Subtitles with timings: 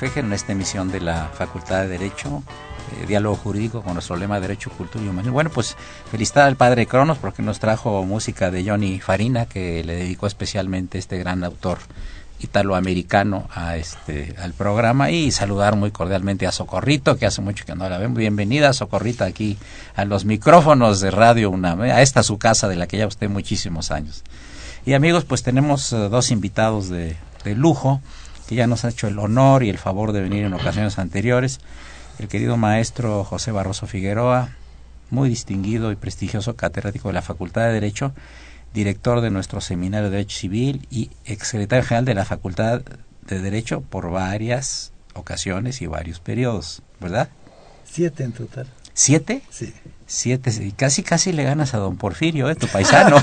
[0.00, 2.44] En esta emisión de la Facultad de Derecho,
[3.00, 5.32] eh, Diálogo Jurídico con nuestro lema Derecho, Cultura y Humanismo.
[5.32, 5.76] Bueno, pues
[6.08, 10.98] felicidad al padre Cronos porque nos trajo música de Johnny Farina que le dedicó especialmente
[10.98, 11.78] este gran autor
[12.38, 15.10] italoamericano a este al programa.
[15.10, 19.24] Y saludar muy cordialmente a Socorrito que hace mucho que no la ven bienvenida Socorrita
[19.24, 19.58] aquí
[19.96, 23.28] a los micrófonos de Radio UNAM a esta su casa de la que ya usted
[23.28, 24.22] muchísimos años.
[24.86, 27.16] Y amigos pues tenemos eh, dos invitados de
[27.56, 28.00] lujo
[28.48, 31.60] que ya nos ha hecho el honor y el favor de venir en ocasiones anteriores,
[32.18, 34.48] el querido maestro José Barroso Figueroa,
[35.10, 38.14] muy distinguido y prestigioso catedrático de la Facultad de Derecho,
[38.72, 42.80] director de nuestro seminario de Derecho Civil y exsecretario general de la Facultad
[43.26, 47.28] de Derecho por varias ocasiones y varios periodos, ¿verdad?
[47.84, 48.66] Siete en total.
[48.98, 49.42] ¿Siete?
[49.48, 49.72] Sí.
[50.06, 52.56] Siete, y casi casi le ganas a don Porfirio, ¿eh?
[52.56, 53.22] tu paisano.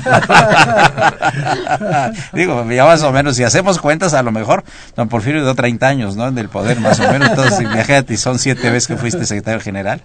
[2.32, 4.64] Digo, ya más o menos, si hacemos cuentas, a lo mejor
[4.96, 6.28] don Porfirio dio 30 años, ¿no?
[6.28, 7.28] En el poder, más o menos.
[7.28, 10.00] Entonces, imagínate, son siete veces que fuiste secretario general.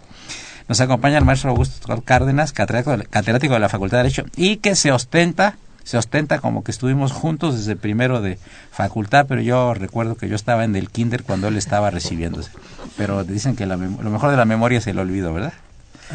[0.67, 4.91] Nos acompaña el maestro Augusto Cárdenas, catedrático de la Facultad de Derecho, y que se
[4.91, 8.37] ostenta se ostenta como que estuvimos juntos desde primero de
[8.71, 12.51] facultad, pero yo recuerdo que yo estaba en el kinder cuando él estaba recibiéndose.
[12.97, 15.53] Pero dicen que lo mejor de la memoria es el olvido, ¿verdad?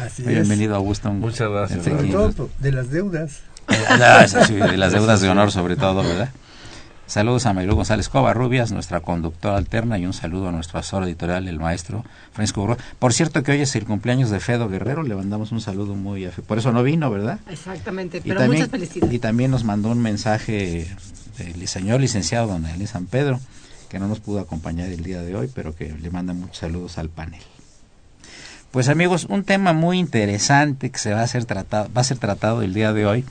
[0.05, 1.11] Así Bienvenido, Augusto.
[1.11, 1.83] Muchas gracias.
[1.85, 3.41] de las deudas.
[3.67, 6.29] Ah, de las deudas de honor sobre todo, ¿verdad?
[7.07, 11.47] Saludos a Maylú González Covarrubias, nuestra conductora alterna, y un saludo a nuestro asesor editorial,
[11.47, 12.03] el maestro
[12.33, 12.77] Francisco Burro.
[12.99, 16.27] Por cierto que hoy es el cumpleaños de Fedo Guerrero, le mandamos un saludo muy...
[16.27, 17.39] Por eso no vino, ¿verdad?
[17.49, 19.13] Exactamente, pero muchas felicidades.
[19.13, 20.85] Y también nos mandó un mensaje
[21.37, 23.39] del señor licenciado don San Pedro,
[23.87, 26.97] que no nos pudo acompañar el día de hoy, pero que le manda muchos saludos
[26.97, 27.41] al panel.
[28.71, 32.17] Pues amigos, un tema muy interesante que se va a ser tratado, va a ser
[32.17, 33.23] tratado el día de hoy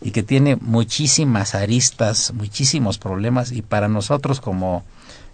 [0.00, 4.84] y que tiene muchísimas aristas, muchísimos problemas y para nosotros como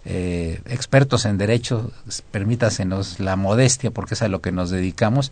[0.05, 1.91] eh, expertos en derecho,
[2.31, 5.31] permítasenos la modestia porque es a lo que nos dedicamos,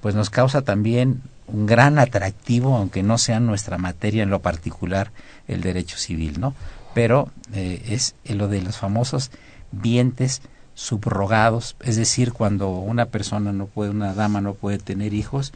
[0.00, 5.12] pues nos causa también un gran atractivo, aunque no sea nuestra materia en lo particular,
[5.46, 6.54] el derecho civil, ¿no?
[6.94, 9.30] Pero eh, es lo de los famosos
[9.72, 10.42] vientes
[10.74, 15.52] subrogados, es decir, cuando una persona no puede, una dama no puede tener hijos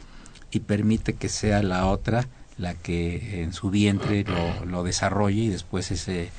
[0.51, 2.27] y permite que sea la otra
[2.59, 6.29] la que en su vientre lo, lo desarrolle y después ese,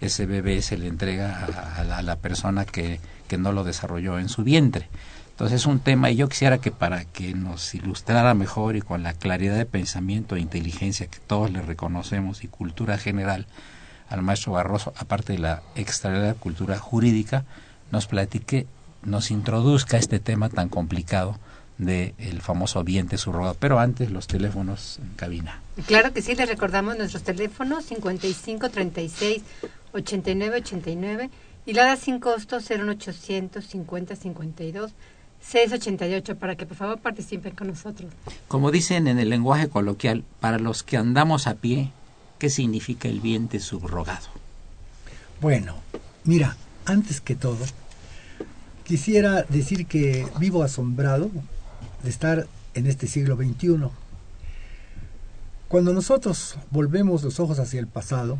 [0.00, 1.46] ese bebé se le entrega
[1.76, 4.88] a, la, persona que, que, no lo desarrolló en su vientre.
[5.30, 9.02] Entonces es un tema y yo quisiera que para que nos ilustrara mejor y con
[9.02, 13.46] la claridad de pensamiento e inteligencia que todos le reconocemos y cultura general
[14.10, 17.44] al maestro Barroso, aparte de la extraordinaria cultura jurídica,
[17.90, 18.66] nos platique,
[19.02, 21.38] nos introduzca este tema tan complicado
[21.80, 23.56] del el famoso viente subrogado.
[23.58, 25.60] Pero antes los teléfonos en cabina.
[25.86, 29.42] Claro que sí, les recordamos nuestros teléfonos 55 36
[29.92, 31.30] 89 89
[31.66, 34.92] y la da sin costo 01800 50 52
[35.40, 38.12] 688 para que por favor participen con nosotros.
[38.48, 41.92] Como dicen en el lenguaje coloquial, para los que andamos a pie,
[42.38, 44.28] ¿qué significa el viente subrogado?
[45.40, 45.76] Bueno,
[46.24, 47.64] mira, antes que todo,
[48.84, 51.30] quisiera decir que vivo asombrado
[52.02, 53.88] de estar en este siglo XXI.
[55.68, 58.38] Cuando nosotros volvemos los ojos hacia el pasado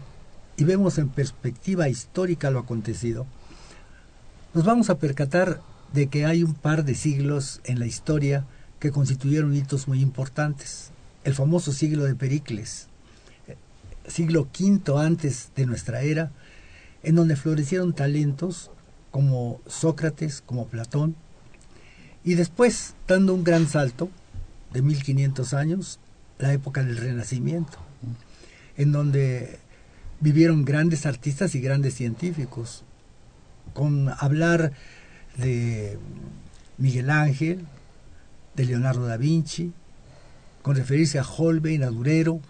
[0.56, 3.26] y vemos en perspectiva histórica lo acontecido,
[4.52, 5.60] nos vamos a percatar
[5.92, 8.44] de que hay un par de siglos en la historia
[8.78, 10.90] que constituyeron hitos muy importantes.
[11.22, 12.88] el famoso siglo de Pericles,
[14.06, 16.32] siglo V antes de nuestra era,
[17.02, 18.70] en donde florecieron talentos
[19.10, 21.14] como Sócrates, como Platón,
[22.24, 24.10] y después, dando un gran salto
[24.72, 25.98] de 1500 años,
[26.38, 27.78] la época del Renacimiento,
[28.76, 29.58] en donde
[30.20, 32.84] vivieron grandes artistas y grandes científicos,
[33.74, 34.72] con hablar
[35.36, 35.98] de
[36.78, 37.64] Miguel Ángel,
[38.54, 39.72] de Leonardo da Vinci,
[40.62, 42.40] con referirse a Holbein, a Durero,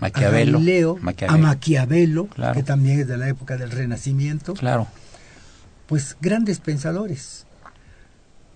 [0.00, 1.38] Maquiavelo, a Galileo, Maquiavelo.
[1.38, 2.54] a Maquiavelo, Claro.
[2.54, 4.86] que también es de la época del Renacimiento, Claro.
[5.86, 7.46] pues grandes pensadores.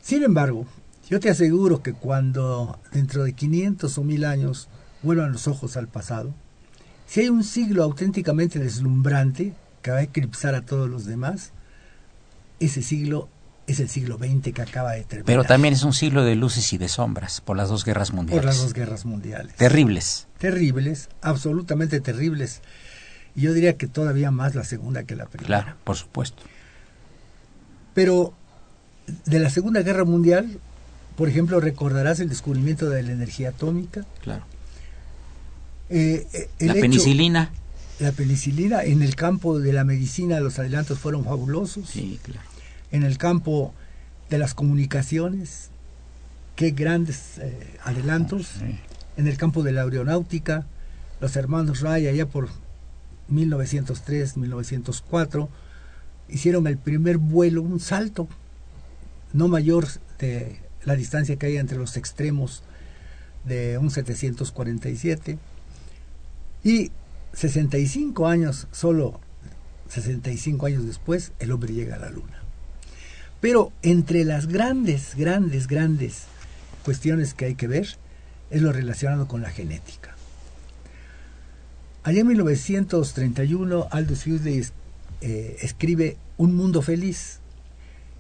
[0.09, 0.65] Sin embargo,
[1.11, 4.71] yo te aseguro que cuando dentro de 500 o 1000 años
[5.03, 6.33] vuelvan los ojos al pasado,
[7.07, 9.53] si hay un siglo auténticamente deslumbrante
[9.83, 11.53] que va a eclipsar a todos los demás,
[12.59, 13.29] ese siglo
[13.67, 15.27] es el siglo XX que acaba de terminar.
[15.27, 18.41] Pero también es un siglo de luces y de sombras por las dos guerras mundiales.
[18.41, 19.57] por las dos guerras mundiales.
[19.57, 20.27] Terribles.
[20.39, 22.63] terribles, absolutamente terribles.
[23.35, 25.65] Y yo diría que todavía más la segunda que la primera.
[25.65, 26.45] Claro, por supuesto.
[27.93, 28.33] Pero
[29.27, 30.59] de la Segunda Guerra Mundial,
[31.17, 34.05] por ejemplo, recordarás el descubrimiento de la energía atómica.
[34.23, 34.45] Claro.
[35.91, 37.51] Eh, eh, el La hecho- penicilina.
[37.99, 38.83] La penicilina.
[38.85, 41.89] En el campo de la medicina los adelantos fueron fabulosos.
[41.91, 42.47] Sí, claro.
[42.93, 43.75] En el campo
[44.31, 45.71] de las comunicaciones,
[46.55, 48.47] qué grandes eh, adelantos.
[48.61, 48.79] Sí.
[49.17, 50.67] En el campo de la aeronáutica,
[51.21, 52.49] los hermanos Wright allá por
[53.29, 55.49] 1903, 1904,
[56.29, 58.29] hicieron el primer vuelo, un salto
[59.33, 59.87] no mayor
[60.19, 62.63] de la distancia que hay entre los extremos
[63.45, 65.39] de un 747
[66.65, 66.91] y
[67.33, 69.21] 65 años, solo
[69.89, 72.43] 65 años después, el hombre llega a la luna.
[73.41, 76.25] Pero entre las grandes, grandes, grandes
[76.85, 77.97] cuestiones que hay que ver
[78.51, 80.17] es lo relacionado con la genética.
[82.03, 84.67] Allá en 1931, Aldous Huxley
[85.21, 87.41] eh, escribe Un mundo feliz.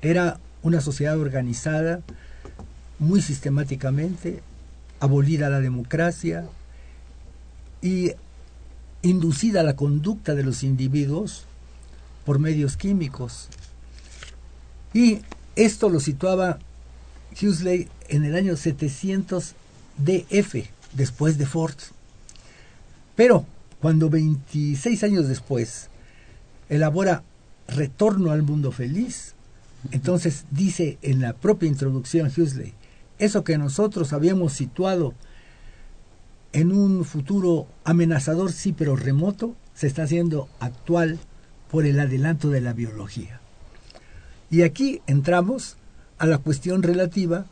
[0.03, 2.03] Era una sociedad organizada
[2.99, 4.43] muy sistemáticamente,
[5.01, 6.47] abolida la democracia
[7.81, 8.13] y
[9.03, 11.45] inducida la conducta de los individuos
[12.27, 13.49] por medios químicos.
[14.93, 15.21] Y
[15.57, 16.59] esto lo situaba
[17.33, 19.55] Huxley en el año 700
[19.97, 21.77] DF, después de Ford.
[23.17, 23.47] Pero
[23.81, 25.89] cuando 26 años después
[26.69, 27.23] elabora
[27.69, 29.35] Retorno al Mundo Feliz,
[29.91, 32.75] entonces dice en la propia introducción Huxley,
[33.19, 35.15] eso que nosotros habíamos situado
[36.53, 41.19] en un futuro amenazador, sí, pero remoto, se está haciendo actual
[41.71, 43.41] por el adelanto de la biología.
[44.51, 45.77] Y aquí entramos
[46.19, 47.47] a la cuestión relativa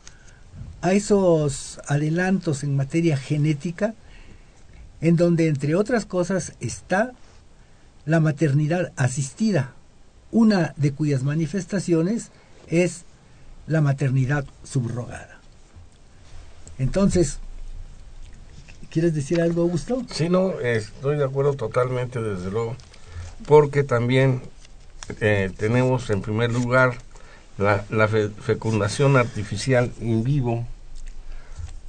[0.81, 3.93] a esos adelantos en materia genética,
[5.01, 7.13] en donde, entre otras cosas, está
[8.05, 9.73] la maternidad asistida,
[10.31, 12.31] una de cuyas manifestaciones
[12.67, 13.03] es
[13.67, 15.39] la maternidad subrogada.
[16.79, 17.39] Entonces,
[18.89, 20.03] ¿quieres decir algo, Augusto?
[20.11, 22.75] Sí, no, estoy de acuerdo totalmente, desde luego,
[23.45, 24.41] porque también
[25.21, 26.95] eh, tenemos en primer lugar
[27.57, 30.67] la, la fe- fecundación artificial in vivo,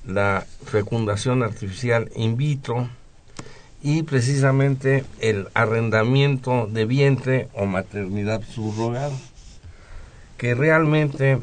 [0.06, 2.88] la fecundación artificial in vitro
[3.82, 9.14] y precisamente el arrendamiento de vientre o maternidad subrogada,
[10.36, 11.38] que realmente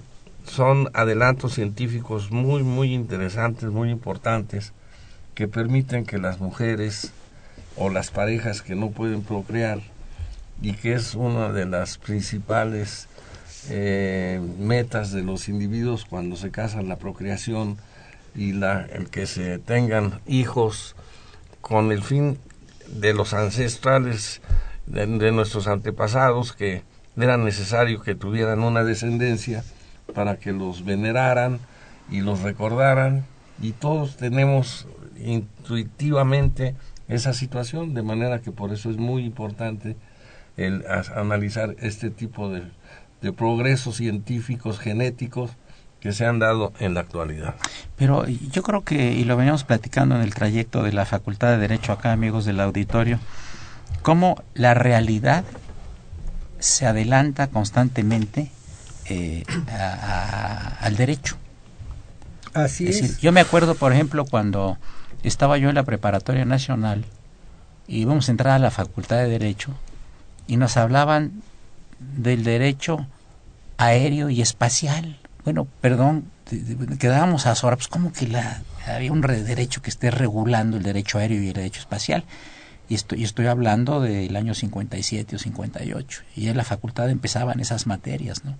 [0.45, 4.73] son adelantos científicos muy, muy interesantes, muy importantes,
[5.33, 7.11] que permiten que las mujeres
[7.77, 9.79] o las parejas que no pueden procrear
[10.61, 13.07] y que es una de las principales
[13.69, 17.77] eh, metas de los individuos cuando se casan, la procreación
[18.35, 20.94] y la, el que se tengan hijos
[21.65, 22.37] con el fin
[22.87, 24.39] de los ancestrales
[24.85, 26.83] de, de nuestros antepasados que
[27.17, 29.63] era necesario que tuvieran una descendencia
[30.13, 31.59] para que los veneraran
[32.11, 33.25] y los recordaran.
[33.59, 36.75] Y todos tenemos intuitivamente
[37.07, 39.95] esa situación de manera que por eso es muy importante
[40.57, 42.61] el analizar este tipo de,
[43.23, 45.57] de progresos científicos genéticos
[45.99, 47.55] que se han dado en la actualidad.
[47.95, 51.57] Pero yo creo que, y lo veníamos platicando en el trayecto de la Facultad de
[51.57, 53.19] Derecho acá, amigos del auditorio,
[54.01, 55.43] cómo la realidad
[56.59, 58.51] se adelanta constantemente
[59.07, 61.37] eh, a- a- al derecho.
[62.53, 63.01] Así Es es.
[63.01, 64.77] decir, yo me acuerdo, por ejemplo, cuando
[65.23, 67.05] estaba yo en la preparatoria nacional
[67.87, 69.71] y íbamos a entrar a la Facultad de Derecho
[70.47, 71.41] y nos hablaban
[71.99, 73.05] del derecho
[73.77, 75.19] aéreo y espacial.
[75.45, 76.31] Bueno, perdón,
[76.99, 81.19] quedábamos a horas, pues como que la, había un derecho que esté regulando el derecho
[81.19, 82.25] aéreo y el derecho espacial.
[82.89, 86.21] Y estoy, estoy hablando del año 57 o 58.
[86.35, 88.57] Y en la facultad empezaban esas materias, ¿no?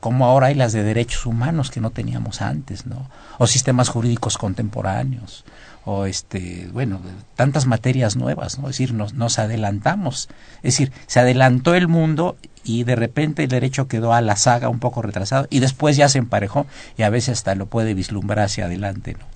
[0.00, 3.08] Como ahora hay las de derechos humanos que no teníamos antes, ¿no?
[3.38, 5.44] O sistemas jurídicos contemporáneos,
[5.84, 7.00] o este, bueno,
[7.36, 8.68] tantas materias nuevas, ¿no?
[8.68, 10.28] Es decir, nos, nos adelantamos.
[10.62, 14.68] Es decir, se adelantó el mundo y de repente el derecho quedó a la saga
[14.68, 16.66] un poco retrasado y después ya se emparejó
[16.96, 19.26] y a veces hasta lo puede vislumbrar hacia adelante, ¿no?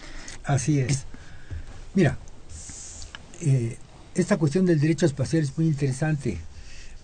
[0.44, 1.04] Así es.
[1.94, 2.18] Mira,
[3.40, 3.76] eh,
[4.14, 6.38] esta cuestión del derecho espacial es muy interesante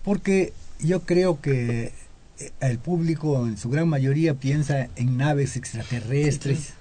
[0.03, 1.93] porque yo creo que
[2.39, 6.73] eh, el público en su gran mayoría piensa en naves extraterrestres,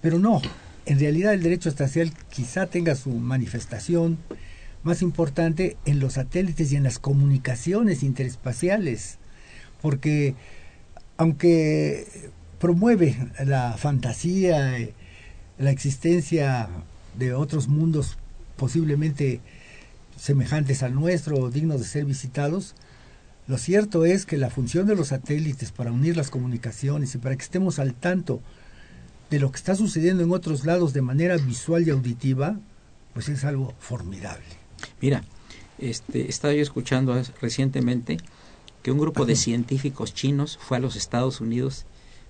[0.00, 0.42] pero no,
[0.86, 4.18] en realidad el derecho espacial quizá tenga su manifestación
[4.82, 9.18] más importante en los satélites y en las comunicaciones interespaciales,
[9.80, 10.34] porque
[11.16, 14.94] aunque promueve la fantasía, eh,
[15.58, 16.68] la existencia
[17.18, 18.18] de otros mundos
[18.56, 19.40] posiblemente
[20.16, 22.74] semejantes al nuestro o dignos de ser visitados,
[23.48, 27.36] lo cierto es que la función de los satélites para unir las comunicaciones y para
[27.36, 28.40] que estemos al tanto
[29.30, 32.58] de lo que está sucediendo en otros lados de manera visual y auditiva,
[33.14, 34.61] pues es algo formidable.
[35.02, 35.24] Mira,
[35.78, 38.18] este, estaba yo escuchando recientemente
[38.82, 41.84] que un grupo de científicos chinos fue a los Estados Unidos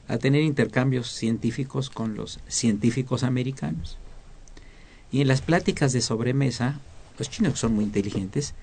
[0.09, 3.99] a tener intercambios científicos con los científicos americanos.
[5.13, 6.81] Y en las pláticas de sobremesa,
[7.19, 8.55] los chinos son muy inteligentes,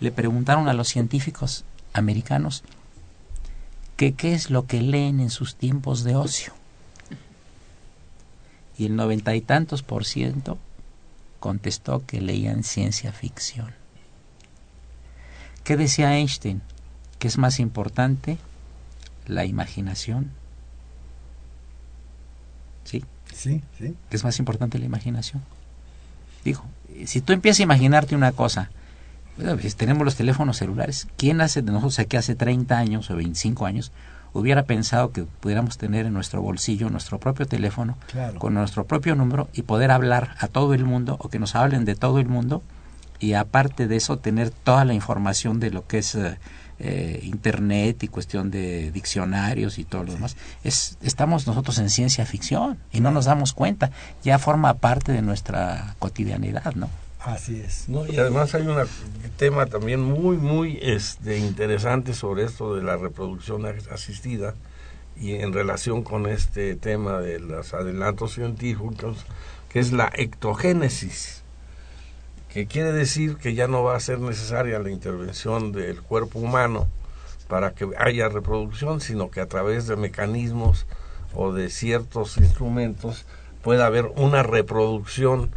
[0.00, 2.64] le preguntaron a los científicos americanos
[3.98, 6.54] que qué es lo que leen en sus tiempos de ocio.
[8.78, 10.56] Y el noventa y tantos por ciento
[11.40, 13.74] contestó que leían ciencia ficción.
[15.64, 16.62] ¿Qué decía Einstein?
[17.18, 18.38] ¿Qué es más importante?
[19.26, 20.32] La imaginación
[22.88, 23.04] ¿Sí?
[23.34, 23.94] Sí, sí.
[24.10, 25.42] es más importante la imaginación.
[26.44, 26.64] Dijo,
[27.04, 28.70] si tú empiezas a imaginarte una cosa,
[29.36, 31.06] pues tenemos los teléfonos celulares.
[31.18, 33.92] ¿Quién hace de nosotros aquí hace 30 años o 25 años
[34.32, 37.96] hubiera pensado que pudiéramos tener en nuestro bolsillo nuestro propio teléfono
[38.38, 41.84] con nuestro propio número y poder hablar a todo el mundo o que nos hablen
[41.84, 42.62] de todo el mundo
[43.20, 46.38] y aparte de eso tener toda la información de lo que es eh,
[46.78, 50.36] eh, internet y cuestión de diccionarios y todo lo demás.
[50.62, 53.90] Es, estamos nosotros en ciencia ficción y no nos damos cuenta.
[54.22, 56.88] Ya forma parte de nuestra cotidianidad, ¿no?
[57.20, 57.88] Así es.
[57.88, 58.76] No, y además hay un
[59.36, 64.54] tema también muy, muy este, interesante sobre esto de la reproducción asistida
[65.16, 69.26] y en relación con este tema de los adelantos científicos,
[69.68, 71.42] que es la ectogénesis
[72.48, 76.88] que quiere decir que ya no va a ser necesaria la intervención del cuerpo humano
[77.46, 80.86] para que haya reproducción, sino que a través de mecanismos
[81.34, 83.26] o de ciertos instrumentos
[83.62, 85.50] pueda haber una reproducción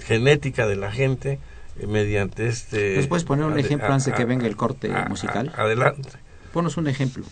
[0.00, 1.38] genética de la gente
[1.78, 2.96] eh, mediante este...
[2.96, 5.52] ¿Nos puedes poner un ejemplo antes de que venga el corte musical?
[5.56, 6.10] adelante.
[6.52, 7.24] Ponos un ejemplo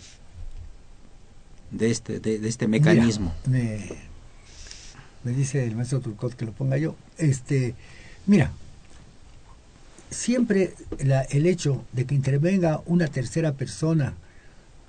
[1.71, 3.33] de este, de, este mecanismo.
[3.47, 3.89] me,
[5.23, 6.95] me, dice el maestro Turcot que lo ponga yo.
[7.17, 7.75] Este,
[8.27, 8.51] Mira,
[10.09, 14.15] siempre el hecho de que intervenga una tercera persona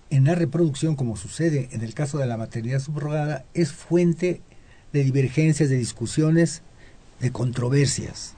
[0.09, 4.41] en la reproducción, como sucede en el caso de la maternidad subrogada, es fuente
[4.93, 6.63] de divergencias, de discusiones,
[7.21, 8.35] de controversias.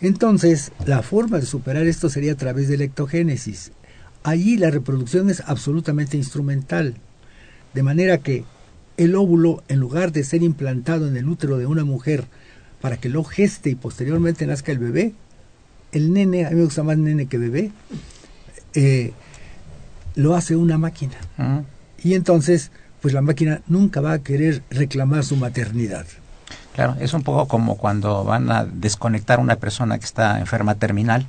[0.00, 3.72] Entonces, la forma de superar esto sería a través de la ectogénesis.
[4.22, 6.94] Allí la reproducción es absolutamente instrumental,
[7.72, 8.44] de manera que
[8.96, 12.24] el óvulo, en lugar de ser implantado en el útero de una mujer,
[12.80, 15.14] para que lo geste y posteriormente nazca el bebé,
[15.92, 17.72] el nene, a mí me gusta más nene que bebé,
[18.74, 19.12] eh,
[20.14, 21.16] lo hace una máquina.
[21.38, 21.62] Ah.
[22.02, 22.70] Y entonces,
[23.00, 26.06] pues la máquina nunca va a querer reclamar su maternidad.
[26.74, 30.74] Claro, es un poco como cuando van a desconectar a una persona que está enferma
[30.74, 31.26] terminal,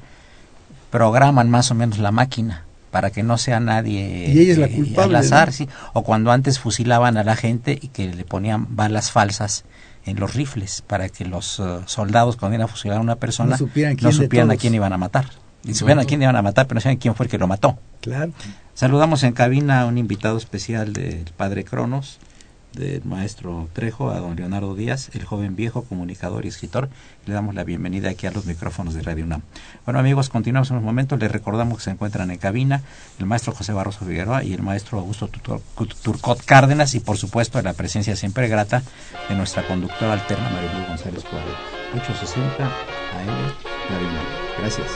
[0.90, 4.68] programan más o menos la máquina para que no sea nadie y ella es la
[4.68, 5.68] eh, culpable, al azar, sí.
[5.94, 9.66] o cuando antes fusilaban a la gente y que le ponían balas falsas
[10.06, 13.52] en los rifles para que los eh, soldados cuando iban a fusilar a una persona
[13.52, 15.26] no supieran, a quién iban a matar.
[15.64, 17.48] Y supieran a quién iban a matar, pero no sabían quién fue el que lo
[17.48, 17.78] mató.
[18.00, 18.32] Claro.
[18.76, 22.20] Saludamos en cabina a un invitado especial del padre Cronos,
[22.76, 26.90] del maestro Trejo, a don Leonardo Díaz, el joven viejo comunicador y escritor.
[27.26, 29.42] Le damos la bienvenida aquí a los micrófonos de Radio UNAM.
[29.86, 31.18] Bueno amigos, continuamos en un momento.
[31.18, 32.82] Les recordamos que se encuentran en cabina
[33.20, 37.74] el maestro José Barroso Figueroa y el maestro Augusto Turcot Cárdenas y por supuesto la
[37.74, 38.84] presencia siempre grata
[39.30, 41.52] de nuestra conductora alterna Marilu González Cuadro.
[41.94, 43.28] 860 AM
[43.90, 44.26] Radio UNAM.
[44.60, 44.88] Gracias.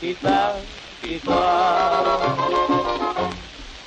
[0.00, 0.56] Quizás,
[1.02, 2.18] quizás.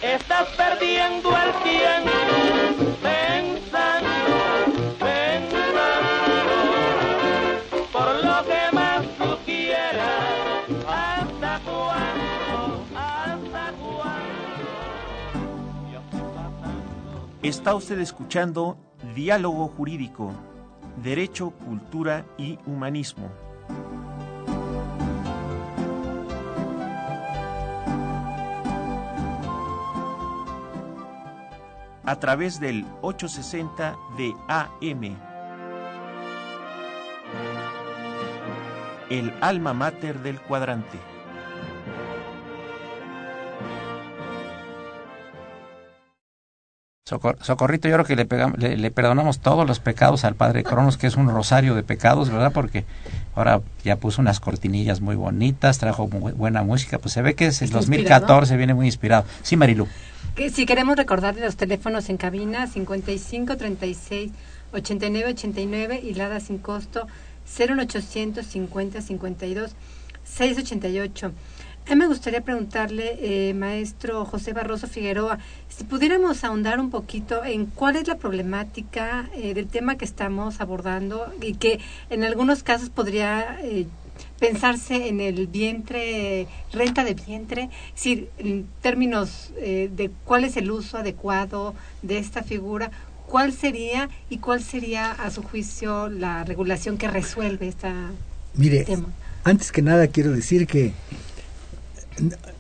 [0.01, 2.12] Estás perdiendo el tiempo
[3.01, 4.10] pensando,
[5.00, 5.82] pensando
[7.91, 10.24] por lo que más tú quieras.
[10.88, 12.86] ¿Hasta cuándo?
[12.96, 14.65] ¿Hasta cuándo?
[17.44, 18.77] Está usted escuchando
[19.15, 20.34] Diálogo Jurídico,
[20.98, 23.51] Derecho, Cultura y Humanismo.
[32.12, 35.15] A través del 860 de AM.
[39.10, 41.00] El alma mater del cuadrante.
[47.10, 50.63] Socor- Socorrito, yo creo que le, pegam- le, le perdonamos todos los pecados al Padre
[50.63, 52.52] Cronos, que es un rosario de pecados, ¿verdad?
[52.54, 52.86] Porque
[53.36, 57.47] ahora ya puso unas cortinillas muy bonitas, trajo muy buena música, pues se ve que
[57.47, 59.26] es el Está 2014, viene muy inspirado.
[59.41, 59.88] Sí, Marilu.
[60.36, 64.32] Que si queremos recordar los teléfonos en cabina 55 36
[64.72, 67.06] 89 89 y Lada sin costo
[67.60, 69.72] 01800 50 52
[70.24, 71.34] 688.
[71.88, 77.44] A mí me gustaría preguntarle, eh, maestro José Barroso Figueroa, si pudiéramos ahondar un poquito
[77.44, 82.63] en cuál es la problemática eh, del tema que estamos abordando y que en algunos
[82.63, 83.88] casos podría eh,
[84.41, 90.58] pensarse en el vientre, renta de vientre, es decir, en términos eh, de cuál es
[90.58, 92.89] el uso adecuado de esta figura,
[93.27, 97.93] cuál sería y cuál sería a su juicio la regulación que resuelve esta
[98.56, 99.10] Mire, tema.
[99.43, 100.91] antes que nada quiero decir que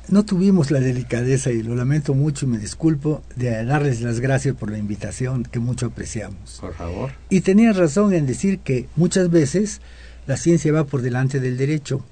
[0.07, 4.55] no tuvimos la delicadeza, y lo lamento mucho y me disculpo, de darles las gracias
[4.55, 6.59] por la invitación que mucho apreciamos.
[6.61, 7.11] Por favor.
[7.29, 9.81] Y tenía razón en decir que muchas veces
[10.27, 12.03] la ciencia va por delante del derecho.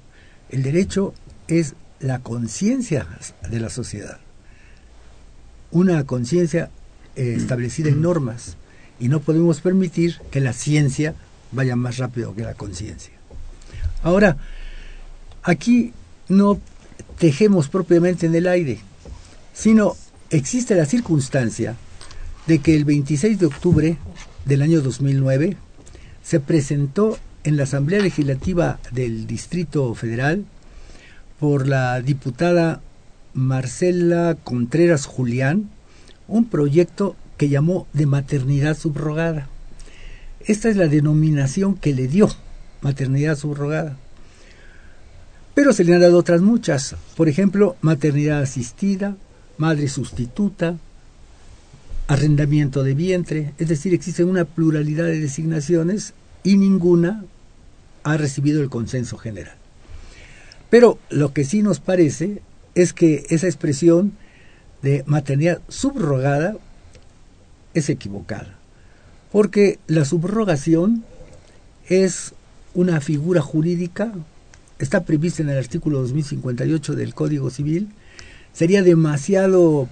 [0.50, 1.14] El derecho
[1.48, 3.06] es la conciencia
[3.48, 4.18] de la sociedad.
[5.70, 6.70] Una conciencia
[7.16, 8.56] eh, establecida en normas.
[8.98, 11.14] Y no podemos permitir que la ciencia
[11.52, 13.12] vaya más rápido que la conciencia.
[14.02, 14.36] Ahora,
[15.42, 15.92] aquí
[16.28, 16.60] no
[17.18, 18.78] tejemos propiamente en el aire,
[19.52, 19.96] sino
[20.30, 21.76] existe la circunstancia
[22.46, 23.98] de que el 26 de octubre
[24.44, 25.56] del año 2009
[26.22, 30.44] se presentó en la Asamblea Legislativa del Distrito Federal
[31.38, 32.80] por la diputada
[33.32, 35.70] Marcela Contreras Julián
[36.28, 39.48] un proyecto que llamó de maternidad subrogada.
[40.46, 42.30] Esta es la denominación que le dio
[42.82, 43.96] maternidad subrogada.
[45.54, 49.16] Pero se le han dado otras muchas, por ejemplo, maternidad asistida,
[49.58, 50.76] madre sustituta,
[52.06, 57.24] arrendamiento de vientre, es decir, existe una pluralidad de designaciones y ninguna
[58.02, 59.54] ha recibido el consenso general.
[60.70, 62.42] Pero lo que sí nos parece
[62.74, 64.12] es que esa expresión
[64.82, 66.56] de maternidad subrogada
[67.74, 68.56] es equivocada,
[69.32, 71.04] porque la subrogación
[71.88, 72.34] es
[72.74, 74.12] una figura jurídica,
[74.78, 77.88] está prevista en el artículo 2058 del Código Civil,
[78.52, 79.88] sería demasiado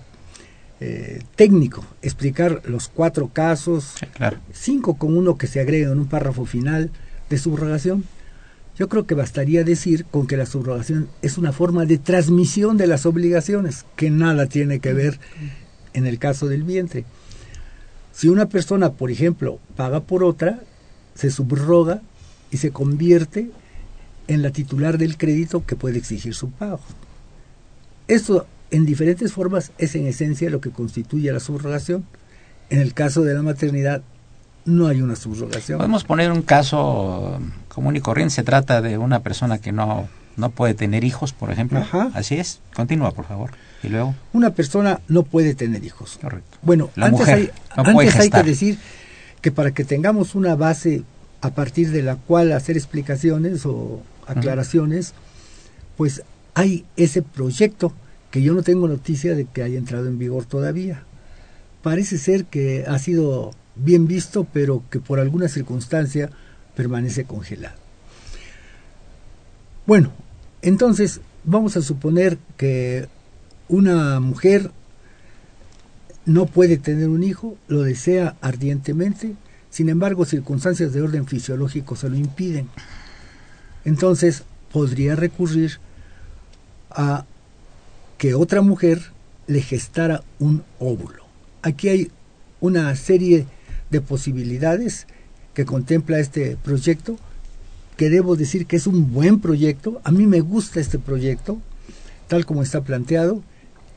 [0.80, 4.38] eh, técnico explicar los cuatro casos, Sí, claro.
[4.52, 6.90] cinco con uno que se agrega en un párrafo final
[7.28, 8.04] de subrogación.
[8.78, 12.86] Yo creo que bastaría decir con que la subrogación es una forma de transmisión de
[12.86, 15.18] las obligaciones, que nada tiene que ver
[15.94, 17.04] en el caso del vientre.
[18.12, 20.60] Si una persona, por ejemplo, paga por otra,
[21.14, 22.02] se subroga
[22.52, 23.50] y se convierte
[24.28, 26.80] en la titular del crédito que puede exigir su pago.
[28.06, 32.04] Esto en diferentes formas es en esencia lo que constituye la subrogación.
[32.70, 34.02] En el caso de la maternidad
[34.64, 35.78] no hay una subrogación.
[35.78, 38.34] Podemos poner un caso común y corriente.
[38.34, 41.78] Se trata de una persona que no, no puede tener hijos, por ejemplo.
[41.78, 42.10] Ajá.
[42.14, 42.60] Así es.
[42.74, 43.50] Continúa, por favor.
[43.82, 46.18] Y luego, Una persona no puede tener hijos.
[46.20, 46.58] correcto.
[46.62, 48.78] Bueno, La antes, mujer hay, no puede antes hay que decir
[49.40, 51.04] que para que tengamos una base
[51.40, 55.14] a partir de la cual hacer explicaciones o aclaraciones,
[55.96, 56.22] pues
[56.54, 57.92] hay ese proyecto
[58.30, 61.04] que yo no tengo noticia de que haya entrado en vigor todavía.
[61.82, 66.30] Parece ser que ha sido bien visto, pero que por alguna circunstancia
[66.74, 67.76] permanece congelado.
[69.86, 70.12] Bueno,
[70.60, 73.08] entonces vamos a suponer que
[73.68, 74.70] una mujer
[76.26, 79.34] no puede tener un hijo, lo desea ardientemente,
[79.70, 82.68] sin embargo circunstancias de orden fisiológico se lo impiden.
[83.84, 85.78] Entonces podría recurrir
[86.90, 87.24] a
[88.18, 89.00] que otra mujer
[89.46, 91.24] le gestara un óvulo.
[91.62, 92.10] Aquí hay
[92.60, 93.46] una serie
[93.90, 95.06] de posibilidades
[95.54, 97.16] que contempla este proyecto,
[97.96, 100.00] que debo decir que es un buen proyecto.
[100.04, 101.58] A mí me gusta este proyecto,
[102.26, 103.42] tal como está planteado,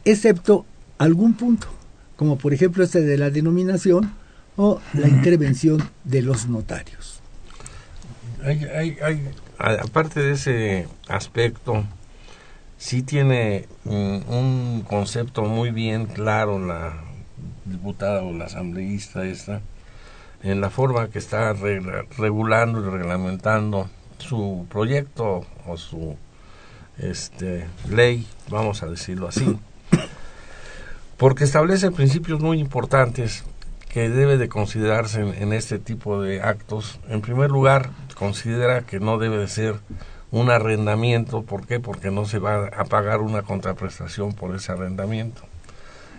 [0.06, 0.66] excepto
[0.98, 1.68] algún punto,
[2.16, 4.14] como por ejemplo este de la denominación
[4.56, 7.20] o la intervención de los notarios.
[8.44, 11.86] Hay, hay, hay, aparte de ese aspecto,
[12.82, 16.94] sí tiene mm, un concepto muy bien claro la
[17.66, 19.62] diputada o la asambleísta esta,
[20.42, 26.18] en la forma que está regla- regulando y reglamentando su proyecto o su
[26.98, 29.60] este, ley, vamos a decirlo así,
[31.18, 33.44] porque establece principios muy importantes
[33.90, 37.00] que debe de considerarse en, en este tipo de actos.
[37.10, 39.76] En primer lugar, considera que no debe de ser
[40.32, 41.44] un arrendamiento.
[41.44, 41.80] ¿Por qué?
[41.80, 45.42] Porque no se va a pagar una contraprestación por ese arrendamiento.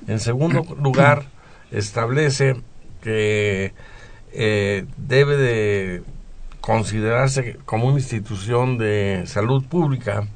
[0.06, 1.24] En segundo lugar,
[1.70, 2.56] establece
[3.02, 3.72] que
[4.32, 6.02] eh, debe de
[6.60, 10.26] considerarse como una institución de salud pública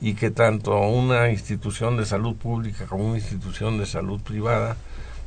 [0.00, 4.76] y que tanto una institución de salud pública como una institución de salud privada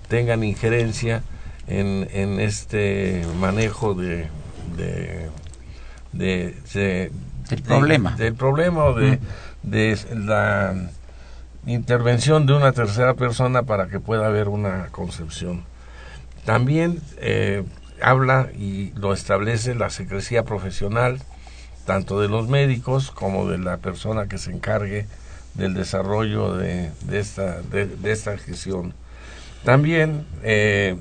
[0.10, 1.24] tengan injerencia
[1.68, 4.28] en, en este manejo de,
[4.76, 5.30] de,
[6.12, 7.12] de- de-
[7.50, 8.12] Del de- problema.
[8.16, 9.20] del problema o de,
[9.64, 10.74] de la
[11.66, 15.64] intervención de una tercera persona para que pueda haber una concepción.
[16.46, 17.64] También eh,
[18.02, 21.20] habla y lo establece la secrecía profesional,
[21.86, 25.06] tanto de los médicos como de la persona que se encargue
[25.54, 28.94] del desarrollo de, de esta, de, de esta gestión.
[29.64, 30.98] También eh,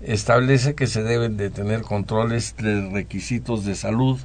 [0.00, 4.18] establece que se deben de tener controles de requisitos de salud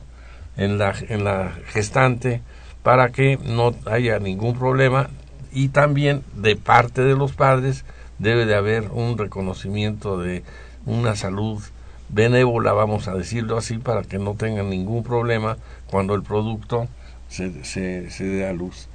[0.58, 2.42] en la, en la gestante
[2.84, 5.10] para que no haya ningún problema
[5.52, 7.86] y también de parte de los padres
[8.20, 10.44] debe de haber un reconocimiento de
[10.86, 11.62] una salud
[12.10, 15.58] benévola, vamos a decirlo así, para que no tengan ningún problema
[15.90, 16.88] cuando el producto
[17.30, 18.88] se, se, se dé a luz.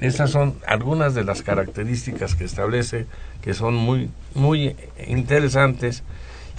[0.00, 3.06] Estas son algunas de las características que establece
[3.40, 4.76] que son muy, muy
[5.06, 6.02] interesantes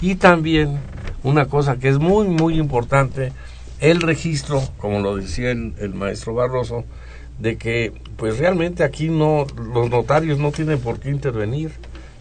[0.00, 0.78] y también
[1.22, 3.32] una cosa que es muy, muy importante,
[3.80, 6.84] el registro, como lo decía el, maestro Barroso,
[7.38, 11.70] de que pues realmente aquí no los notarios no tienen por qué intervenir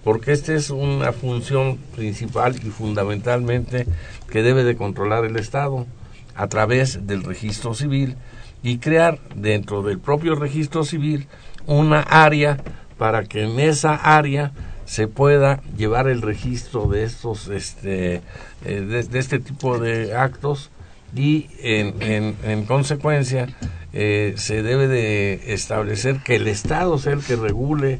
[0.03, 3.87] porque esta es una función principal y fundamentalmente
[4.29, 5.87] que debe de controlar el Estado
[6.35, 8.15] a través del registro civil
[8.61, 11.27] y crear dentro del propio registro civil
[11.65, 12.57] una área
[12.97, 14.51] para que en esa área
[14.85, 18.21] se pueda llevar el registro de estos este
[18.63, 20.69] eh, de este tipo de actos
[21.15, 23.47] y en, en, en consecuencia
[23.93, 27.99] eh, se debe de establecer que el Estado sea el que regule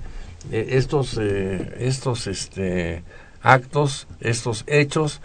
[0.52, 3.04] eh, estos eh, estos este
[3.42, 5.22] actos estos hechos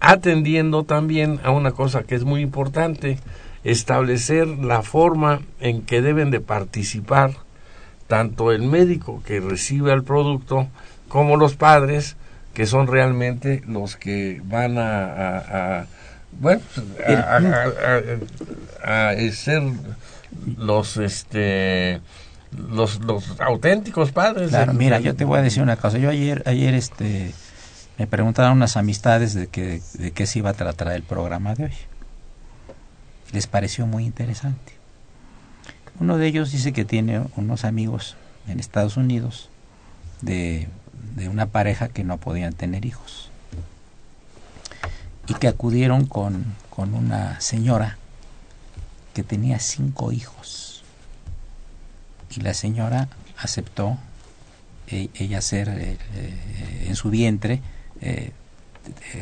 [0.00, 3.18] atendiendo también a una cosa que es muy importante
[3.62, 7.30] establecer la forma en que deben de participar
[8.08, 10.68] tanto el médico que recibe el producto
[11.08, 12.16] como los padres
[12.52, 15.86] que son realmente los que van a-
[16.40, 16.60] bueno
[17.06, 19.62] a, a- a- a- a ser
[20.58, 22.00] los este
[22.70, 25.98] los, los auténticos padres Claro, mira, yo te voy a decir una cosa.
[25.98, 27.32] Yo ayer, ayer este,
[27.98, 31.64] me preguntaron unas amistades de que, de qué se iba a tratar el programa de
[31.64, 31.72] hoy.
[33.32, 34.72] Les pareció muy interesante.
[35.98, 38.16] Uno de ellos dice que tiene unos amigos
[38.46, 39.48] en Estados Unidos
[40.20, 40.68] de,
[41.16, 43.30] de una pareja que no podían tener hijos
[45.26, 47.98] y que acudieron con, con una señora
[49.14, 50.82] que tenía cinco hijos
[52.36, 53.08] y la señora
[53.38, 53.96] aceptó
[54.88, 57.62] e- ella hacer eh, eh, en su vientre
[58.00, 58.32] eh,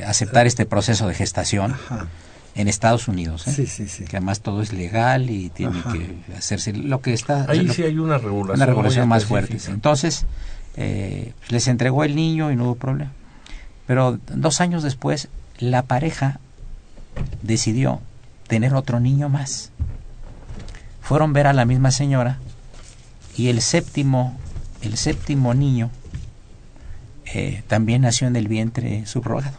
[0.07, 2.07] aceptar este proceso de gestación Ajá.
[2.55, 3.53] en Estados Unidos ¿eh?
[3.53, 4.05] Sí, sí, sí.
[4.05, 5.93] que además todo es legal y tiene Ajá.
[5.93, 9.59] que hacerse lo que está ahí lo- sí hay una regulación una regulación más fuerte
[9.69, 10.25] entonces
[10.77, 13.13] eh, les entregó el niño y no hubo problema
[13.87, 15.29] pero dos años después
[15.63, 16.41] la pareja
[17.43, 18.01] decidió
[18.49, 19.71] tener otro niño más.
[21.01, 22.39] Fueron a ver a la misma señora
[23.37, 24.37] y el séptimo
[24.83, 25.91] el séptimo niño
[27.25, 29.57] eh, también nació en el vientre subrogado.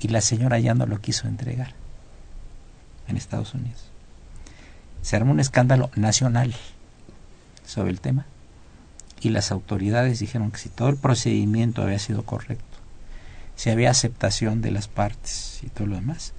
[0.00, 1.74] Y la señora ya no lo quiso entregar
[3.06, 3.84] en Estados Unidos.
[5.02, 6.54] Se armó un escándalo nacional
[7.66, 8.24] sobre el tema
[9.20, 12.71] y las autoridades dijeron que si todo el procedimiento había sido correcto,
[13.62, 16.32] si había aceptación de las partes y todo lo demás,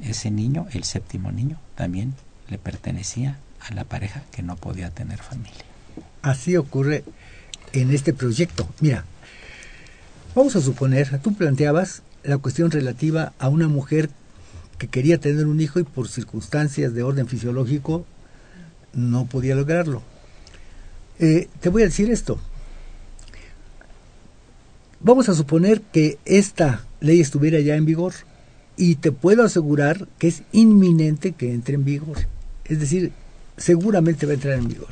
[0.00, 2.14] ese niño, el séptimo niño, también
[2.48, 5.64] le pertenecía a la pareja que no podía tener familia.
[6.22, 7.02] Así ocurre
[7.72, 8.68] en este proyecto.
[8.78, 9.04] Mira,
[10.36, 14.08] vamos a suponer, tú planteabas la cuestión relativa a una mujer
[14.78, 18.06] que quería tener un hijo y por circunstancias de orden fisiológico
[18.92, 20.00] no podía lograrlo.
[21.18, 22.38] Eh, te voy a decir esto.
[25.04, 28.12] Vamos a suponer que esta ley estuviera ya en vigor
[28.76, 32.18] y te puedo asegurar que es inminente que entre en vigor.
[32.64, 33.10] Es decir,
[33.56, 34.90] seguramente va a entrar en vigor.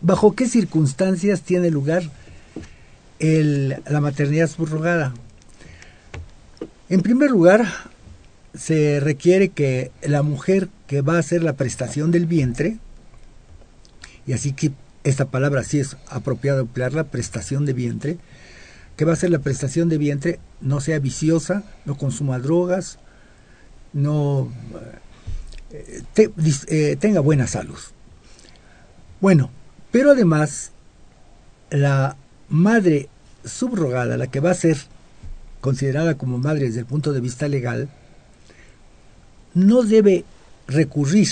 [0.00, 2.10] ¿Bajo qué circunstancias tiene lugar
[3.20, 5.14] la maternidad subrogada?
[6.88, 7.66] En primer lugar,
[8.52, 12.78] se requiere que la mujer que va a hacer la prestación del vientre,
[14.26, 14.72] y así que
[15.04, 18.18] esta palabra sí es apropiado emplearla, prestación de vientre,
[18.96, 22.98] que va a hacer la prestación de vientre no sea viciosa, no consuma drogas,
[23.92, 24.50] no
[25.70, 26.30] eh,
[26.68, 27.78] eh, tenga buena salud.
[29.20, 29.50] Bueno,
[29.90, 30.72] pero además
[31.70, 32.16] la
[32.48, 33.08] madre
[33.44, 34.78] subrogada, la que va a ser
[35.60, 37.88] considerada como madre desde el punto de vista legal,
[39.54, 40.24] no debe
[40.66, 41.28] recurrir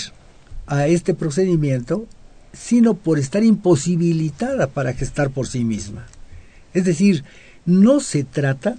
[0.67, 2.07] a este procedimiento
[2.53, 6.07] sino por estar imposibilitada para gestar por sí misma.
[6.73, 7.23] Es decir,
[7.65, 8.77] no se trata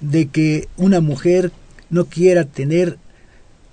[0.00, 1.52] de que una mujer
[1.90, 2.98] no quiera tener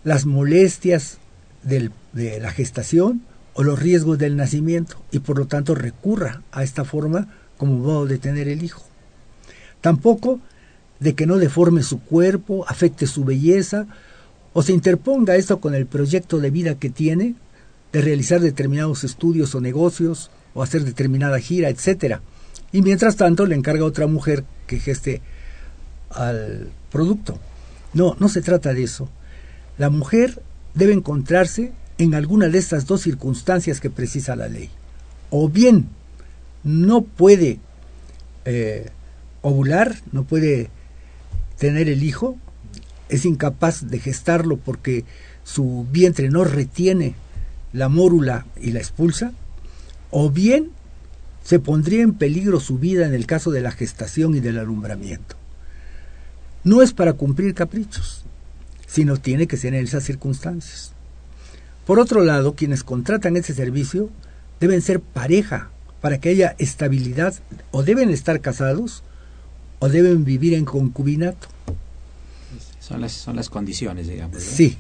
[0.03, 1.17] las molestias
[1.63, 1.91] de
[2.39, 3.21] la gestación
[3.53, 7.27] o los riesgos del nacimiento y por lo tanto recurra a esta forma
[7.58, 8.84] como modo de tener el hijo.
[9.82, 10.39] Tampoco
[10.99, 13.88] de que no deforme su cuerpo, afecte su belleza
[14.53, 17.36] o se interponga esto con el proyecto de vida que tiene
[17.91, 22.21] de realizar determinados estudios o negocios o hacer determinada gira, etcétera.
[22.71, 25.21] Y mientras tanto le encarga a otra mujer que geste
[26.10, 27.39] al producto.
[27.93, 29.10] No, no se trata de eso.
[29.77, 30.41] La mujer
[30.73, 34.69] debe encontrarse en alguna de estas dos circunstancias que precisa la ley.
[35.30, 35.88] O bien
[36.63, 37.60] no puede
[38.45, 38.89] eh,
[39.41, 40.69] ovular, no puede
[41.58, 42.38] tener el hijo,
[43.10, 45.06] es incapaz de gestarlo porque
[45.43, 47.15] su vientre no retiene
[47.73, 49.32] la mórula y la expulsa,
[50.12, 50.71] o bien
[51.47, 55.38] se pondría en peligro su vida en el caso de la gestación y del alumbramiento.
[56.65, 58.25] No es para cumplir caprichos,
[58.86, 60.91] sino tiene que ser en esas circunstancias.
[61.86, 64.10] Por otro lado, quienes contratan ese servicio
[64.60, 65.69] deben ser pareja
[66.01, 67.33] para que haya estabilidad,
[67.71, 69.03] o deben estar casados
[69.79, 71.47] o deben vivir en concubinato.
[72.81, 74.43] Son las, son las condiciones, digamos.
[74.43, 74.77] Sí,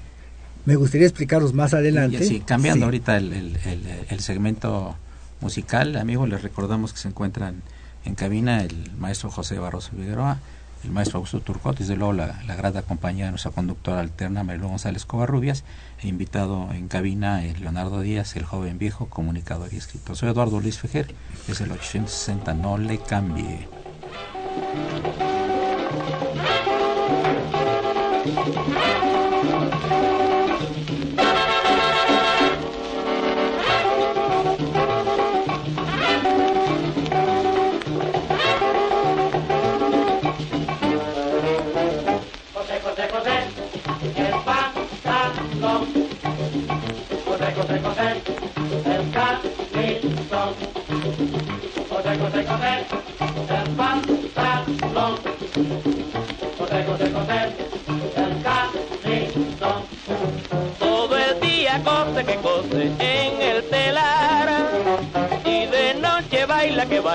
[0.65, 2.17] me gustaría explicarlos más adelante.
[2.17, 2.83] Y así, cambiando Sí.
[2.83, 4.97] ahorita el, el- el- el segmento
[5.41, 7.61] musical, amigos, les recordamos que se encuentran
[8.05, 10.39] en cabina el maestro José Barroso Figueroa,
[10.83, 14.69] el maestro Augusto Turcot, desde luego la, la grata compañía de nuestra conductora alterna Mariló
[14.69, 15.63] González Covarrubias,
[16.01, 20.15] e invitado en cabina el Leonardo Díaz, el joven viejo, comunicador y escritor.
[20.15, 21.13] Soy Eduardo Luis Fejer,
[21.47, 23.67] es el 860, no le cambie.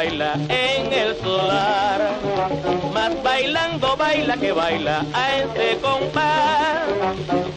[0.03, 2.01] Baila en el solar.
[2.93, 6.89] Más bailando baila que baila a ese compás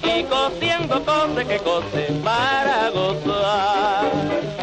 [0.04, 4.55] y cosiendo cose que cose para gozar.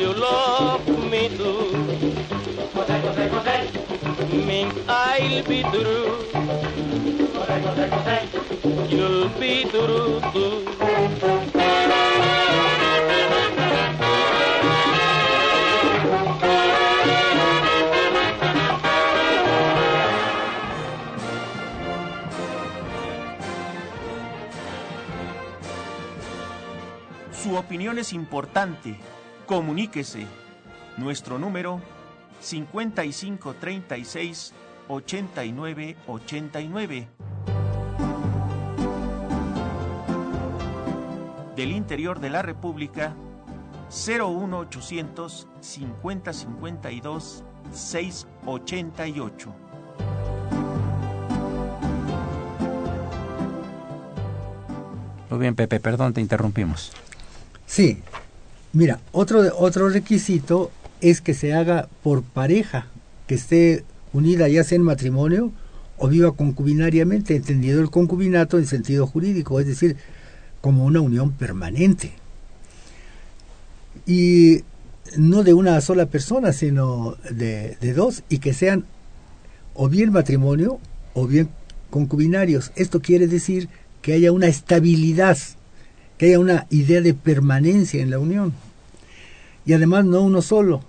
[0.00, 0.14] You.
[0.14, 2.10] Love me too.
[4.88, 5.60] I'll be.
[27.32, 28.98] Su opinión es importante.
[29.50, 30.24] Comuníquese.
[30.96, 31.82] Nuestro número
[32.40, 34.54] 5536
[34.86, 37.08] 8989.
[41.56, 43.16] Del interior de la República
[43.90, 49.52] 01800 5052 688.
[55.28, 56.92] Muy bien, Pepe, perdón, te interrumpimos.
[57.66, 58.00] Sí,
[58.72, 62.86] mira, otro, otro requisito es que se haga por pareja,
[63.26, 65.52] que esté unida ya sea en matrimonio
[65.96, 69.96] o viva concubinariamente, entendido el concubinato en sentido jurídico, es decir,
[70.60, 72.12] como una unión permanente.
[74.06, 74.62] Y
[75.16, 78.84] no de una sola persona, sino de, de dos, y que sean
[79.74, 80.78] o bien matrimonio
[81.14, 81.48] o bien
[81.90, 82.72] concubinarios.
[82.76, 83.68] Esto quiere decir
[84.02, 85.36] que haya una estabilidad,
[86.20, 88.52] que haya una idea de permanencia en la unión.
[89.64, 90.82] Y además no uno solo,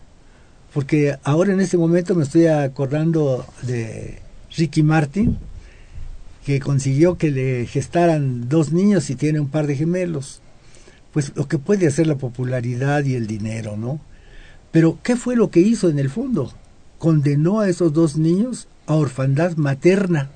[0.73, 4.19] porque ahora en este momento me estoy acordando de
[4.57, 5.37] Ricky Martin,
[6.45, 10.41] que consiguió que le gestaran dos niños y tiene un par de gemelos.
[11.13, 14.01] Pues lo que puede hacer la popularidad y el dinero, ¿no?
[14.73, 16.51] Pero ¿qué fue lo que hizo en el fondo?
[16.97, 20.29] Condenó a esos dos niños a orfandad materna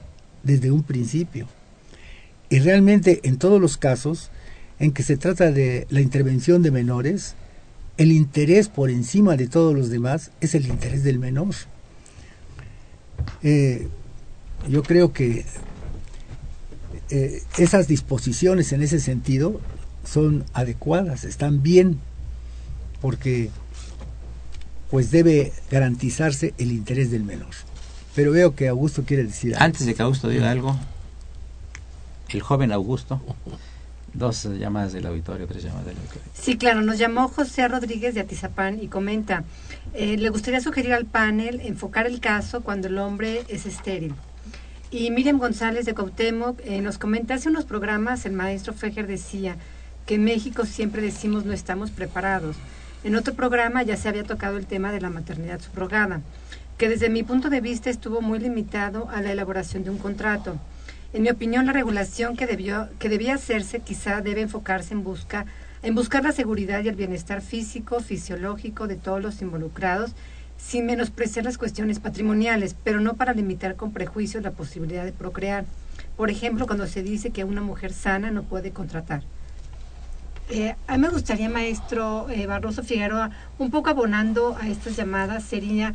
[0.43, 1.47] desde un principio.
[2.49, 4.31] Y realmente en todos los casos
[4.79, 7.35] en que se trata de la intervención de menores,
[7.97, 11.55] el interés por encima de todos los demás es el interés del menor.
[13.41, 13.87] Eh,
[14.67, 15.45] yo creo que
[17.09, 19.61] eh, esas disposiciones en ese sentido
[20.03, 21.99] son adecuadas, están bien,
[23.01, 23.49] porque
[24.89, 27.53] pues debe garantizarse el interés del menor.
[28.15, 29.65] Pero veo que Augusto quiere decir algo.
[29.65, 30.77] Antes de que Augusto diga algo,
[32.29, 33.21] el joven Augusto,
[34.15, 36.23] dos llamadas del auditorio, tres llamadas del auditorio.
[36.33, 39.43] Sí, claro, nos llamó José Rodríguez de Atizapán y comenta,
[39.93, 44.13] eh, le gustaría sugerir al panel enfocar el caso cuando el hombre es estéril.
[44.91, 49.57] Y Miriam González de Cuauhtémoc eh, nos comenta, hace unos programas el maestro Fejer decía
[50.05, 52.55] que en México siempre decimos no estamos preparados.
[53.03, 56.21] En otro programa ya se había tocado el tema de la maternidad subrogada,
[56.77, 60.57] que desde mi punto de vista estuvo muy limitado a la elaboración de un contrato.
[61.13, 65.45] En mi opinión, la regulación que, debió, que debía hacerse quizá debe enfocarse en, busca,
[65.81, 70.13] en buscar la seguridad y el bienestar físico, fisiológico de todos los involucrados,
[70.57, 75.65] sin menospreciar las cuestiones patrimoniales, pero no para limitar con prejuicios la posibilidad de procrear.
[76.17, 79.23] Por ejemplo, cuando se dice que una mujer sana no puede contratar.
[80.49, 85.43] Eh, a mí me gustaría, maestro eh, Barroso Figueroa, un poco abonando a estas llamadas,
[85.43, 85.93] sería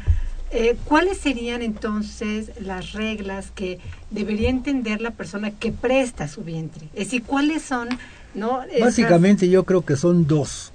[0.53, 3.79] eh, ¿Cuáles serían entonces las reglas que
[4.11, 6.87] debería entender la persona que presta su vientre?
[6.95, 7.89] Es decir, ¿cuáles son?
[8.35, 8.63] No?
[8.65, 10.73] Esas- Básicamente yo creo que son dos.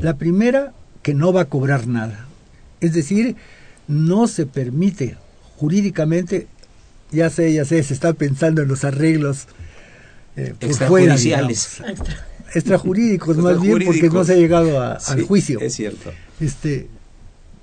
[0.00, 2.26] La primera, que no va a cobrar nada.
[2.80, 3.36] Es decir,
[3.88, 5.16] no se permite
[5.56, 6.46] jurídicamente,
[7.10, 9.46] ya sé, ya sé, se está pensando en los arreglos
[10.36, 11.82] eh, por fuera, digamos.
[12.54, 15.60] extrajurídicos más bien, porque no se ha llegado a- al juicio.
[15.60, 16.12] Es cierto.
[16.40, 16.88] Este,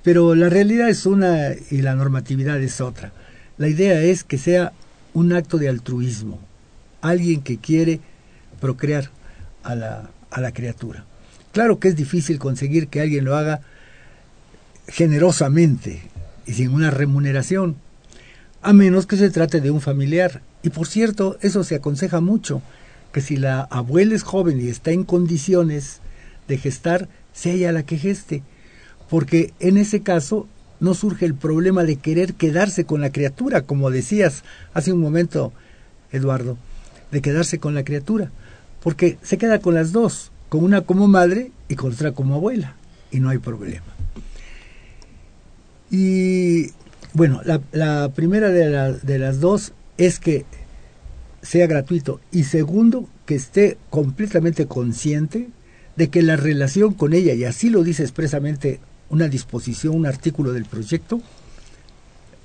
[0.08, 3.12] pero la realidad es una y la normatividad es otra.
[3.58, 4.72] La idea es que sea
[5.12, 6.40] un acto de altruismo,
[7.02, 8.00] alguien que quiere
[8.58, 9.10] procrear
[9.62, 11.04] a la, a la criatura.
[11.52, 13.60] Claro que es difícil conseguir que alguien lo haga
[14.86, 16.00] generosamente
[16.46, 17.76] y sin una remuneración,
[18.62, 20.40] a menos que se trate de un familiar.
[20.62, 22.62] Y por cierto, eso se aconseja mucho,
[23.12, 26.00] que si la abuela es joven y está en condiciones
[26.48, 28.42] de gestar, sea ella la que geste,
[29.08, 30.46] porque en ese caso
[30.80, 34.44] no surge el problema de querer quedarse con la criatura, como decías
[34.74, 35.52] hace un momento,
[36.12, 36.56] Eduardo,
[37.10, 38.30] de quedarse con la criatura,
[38.82, 42.76] porque se queda con las dos, con una como madre y con otra como abuela,
[43.10, 43.86] y no hay problema.
[45.90, 46.70] Y
[47.14, 47.40] bueno,
[47.72, 50.44] la, primera de, de las dos es que
[51.42, 55.48] sea gratuito y segundo, que esté completamente consciente
[55.96, 58.80] de que la relación con ella, y así lo dice expresamente
[59.10, 61.20] una disposición, un artículo del proyecto,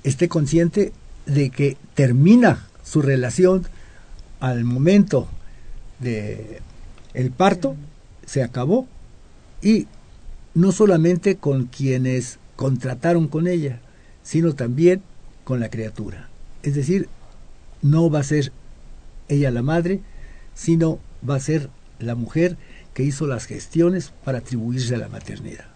[0.02, 0.92] esté consciente
[1.26, 3.66] de que termina su relación
[4.40, 5.28] al momento
[6.00, 6.60] de
[7.14, 7.76] el parto,
[8.26, 8.86] se acabó
[9.62, 9.86] y
[10.54, 13.80] no solamente con quienes contrataron con ella,
[14.22, 15.02] sino también
[15.44, 16.28] con la criatura.
[16.62, 17.08] Es decir,
[17.82, 18.52] no va a ser
[19.28, 20.00] ella la madre,
[20.54, 20.98] sino
[21.28, 22.56] va a ser la mujer
[22.92, 25.73] que hizo las gestiones para atribuirse a la maternidad.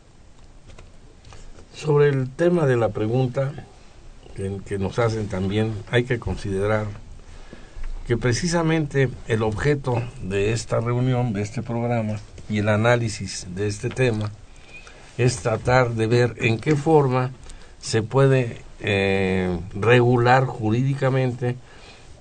[1.79, 3.53] Sobre el tema de la pregunta
[4.35, 6.87] que, nos hacen también, hay que considerar
[8.09, 12.17] que precisamente el objeto de esta reunión, de este programa
[12.49, 14.33] y el análisis de este tema
[15.19, 17.31] es tratar de ver en qué forma
[17.81, 21.55] se puede eh, regular jurídicamente,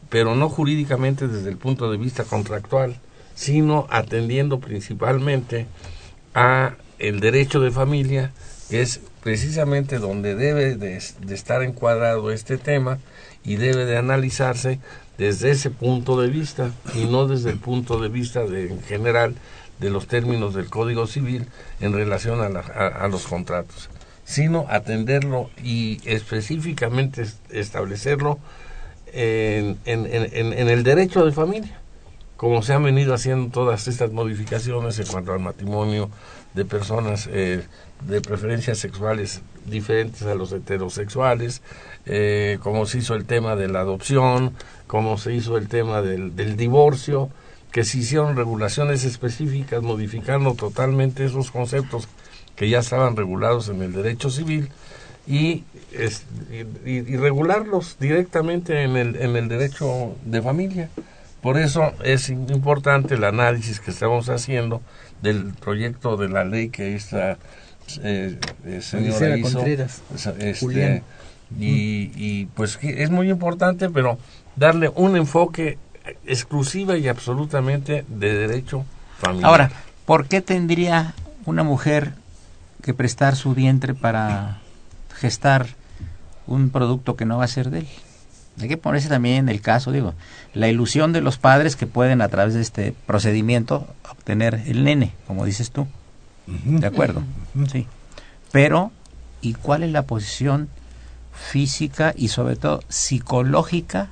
[0.09, 2.99] pero no jurídicamente desde el punto de vista contractual,
[3.33, 5.65] sino atendiendo principalmente
[6.35, 8.31] a el derecho de familia,
[8.69, 12.99] es precisamente donde debe de, estar encuadrado este tema
[13.43, 14.79] y debe de analizarse
[15.17, 19.35] desde ese punto de vista y no desde el punto de vista de, en general
[19.79, 21.45] de los términos del Código Civil
[21.79, 23.89] en relación a, la- a- los contratos,
[24.25, 28.39] sino atenderlo y específicamente es- establecerlo
[29.13, 31.79] en- en- en- en el derecho de familia,
[32.35, 36.09] como se han venido haciendo todas estas modificaciones en cuanto al matrimonio
[36.53, 37.63] de personas eh,
[38.07, 41.61] de preferencias sexuales diferentes a los heterosexuales,
[42.05, 44.53] eh, como se hizo el tema de la adopción,
[44.87, 47.29] como se hizo el tema del, del divorcio,
[47.71, 52.07] que se hicieron regulaciones específicas modificando totalmente esos conceptos
[52.55, 54.69] que ya estaban regulados en el derecho civil
[55.27, 55.63] y,
[56.85, 60.89] y- y regularlos directamente en el, en el derecho de familia.
[61.41, 64.81] Por eso es importante el análisis que estamos haciendo
[65.21, 67.37] del proyecto de la ley que esta
[68.01, 69.53] eh, eh, señora hizo.
[69.53, 70.01] Contreras,
[70.39, 71.03] Este,
[71.57, 74.17] y, y pues es muy importante, pero
[74.55, 75.77] darle un enfoque
[76.25, 78.85] exclusiva y absolutamente de derecho
[79.19, 79.49] familiar.
[79.49, 79.71] Ahora,
[80.05, 81.13] ¿por qué tendría
[81.45, 82.13] una mujer
[82.83, 84.59] que prestar su vientre para
[85.15, 85.67] gestar
[86.45, 87.87] un producto que no va a ser de él?
[88.59, 90.13] Hay que ponerse también en el caso, digo,
[90.53, 95.13] la ilusión de los padres que pueden a través de este procedimiento obtener el nene,
[95.27, 95.87] como dices tú.
[96.47, 97.23] ¿De acuerdo?
[97.71, 97.87] Sí.
[98.51, 98.91] Pero,
[99.41, 100.69] ¿y cuál es la posición
[101.33, 104.09] física y sobre todo psicológica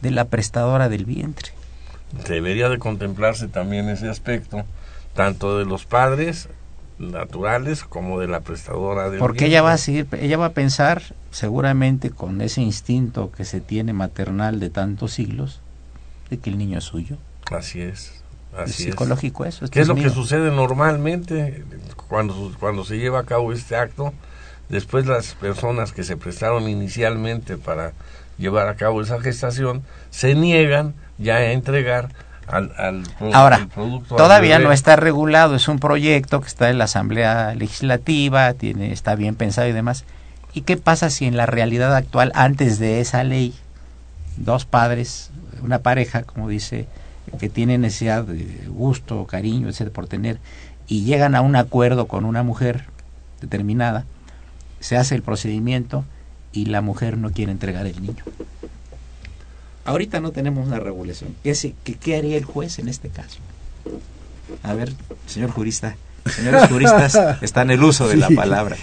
[0.00, 1.52] de la prestadora del vientre?
[2.26, 4.64] debería de contemplarse también ese aspecto,
[5.14, 6.48] tanto de los padres
[6.98, 11.02] naturales como de la prestadora del Porque ella va a seguir, ella va a pensar
[11.30, 15.60] seguramente con ese instinto que se tiene maternal de tantos siglos
[16.30, 17.16] de que el niño es suyo.
[17.50, 18.22] Así es.
[18.56, 18.90] Así es.
[18.90, 19.66] psicológico eso.
[19.68, 20.04] ¿Qué es lo mío.
[20.04, 21.64] que sucede normalmente
[22.08, 24.12] cuando, cuando se lleva a cabo este acto?
[24.68, 27.92] Después las personas que se prestaron inicialmente para
[28.38, 32.10] llevar a cabo esa gestación se niegan ya a entregar
[32.52, 36.78] al, al pro- Ahora, producto todavía no está regulado, es un proyecto que está en
[36.78, 40.04] la Asamblea Legislativa, tiene, está bien pensado y demás.
[40.54, 43.54] ¿Y qué pasa si en la realidad actual, antes de esa ley,
[44.36, 45.30] dos padres,
[45.62, 46.86] una pareja, como dice,
[47.40, 50.38] que tiene necesidad de gusto, cariño, etcétera, por tener,
[50.86, 52.84] y llegan a un acuerdo con una mujer
[53.40, 54.04] determinada,
[54.80, 56.04] se hace el procedimiento
[56.52, 58.22] y la mujer no quiere entregar el niño?
[59.84, 61.34] Ahorita no tenemos una regulación.
[61.42, 61.54] ¿Qué,
[61.84, 63.38] qué- qué haría el juez en este caso?
[64.62, 64.92] A ver,
[65.26, 65.96] señor jurista.
[66.26, 68.76] Señores juristas, está en el uso de la palabra.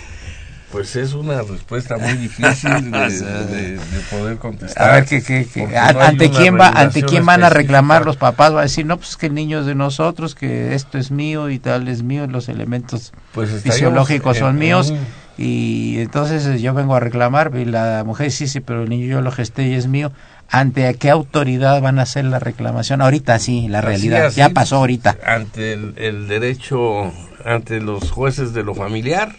[0.74, 3.80] Pues es una respuesta muy difícil de, de- de
[4.12, 4.90] poder contestar.
[4.90, 5.48] A ver, ¿qué,
[5.94, 8.54] no ante, quién va, ante quién van a reclamar los papás?
[8.54, 11.50] Va a decir, no, pues que el niño es de nosotros, que esto es mío
[11.50, 14.94] y tal es mío, los elementos Pues fisiológicos son en míos.
[15.38, 19.08] Y entonces eh, yo vengo a reclamar y la mujer sí, sí, pero el niño
[19.08, 20.12] yo lo gesté y es mío.
[20.52, 23.02] ¿Ante qué autoridad van a hacer la reclamación?
[23.02, 24.26] Ahorita sí, la realidad.
[24.28, 25.18] así, ya pasó ahorita.
[25.26, 27.12] Ante el, el derecho,
[27.46, 29.36] ante los jueces de lo familiar,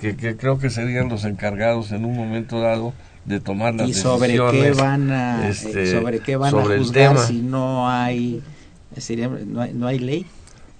[0.00, 2.92] que, que creo que serían los encargados en un momento dado
[3.24, 6.74] de tomar las ¿Y sobre qué decisiones, van a, este, eh, sobre qué van sobre
[6.74, 7.26] a el juzgar tema.
[7.26, 8.42] si no hay,
[8.98, 10.26] sería- no hay, no hay ley?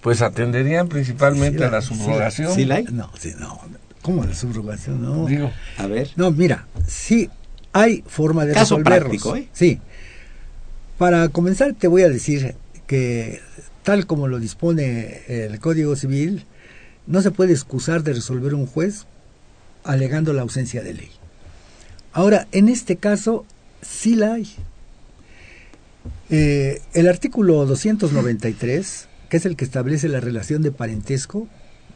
[0.01, 2.53] Pues atenderían principalmente Sí, a la sí, subrogación.
[2.55, 2.85] ¿Sí la hay?
[2.91, 3.59] No, sí, no.
[4.03, 5.03] ¿Cómo la subrogación?
[5.03, 5.27] No.
[5.27, 6.11] Digo, A ver.
[6.15, 7.29] No, mira, sí
[7.77, 9.23] hay forma de Caso resolverlos.
[9.23, 9.49] práctico, ¿eh?
[9.53, 9.81] Sí.
[10.97, 12.55] Para comenzar te voy a decir
[12.87, 13.41] que
[13.83, 16.47] tal como lo dispone el Código Civil,
[17.07, 19.05] no se puede excusar de resolver un juez
[19.85, 21.11] alegando la ausencia de ley.
[22.13, 23.45] Ahora, en este caso,
[23.83, 24.49] sí la hay.
[26.31, 31.47] Eh, el artículo 293, que es el que establece la relación de parentesco,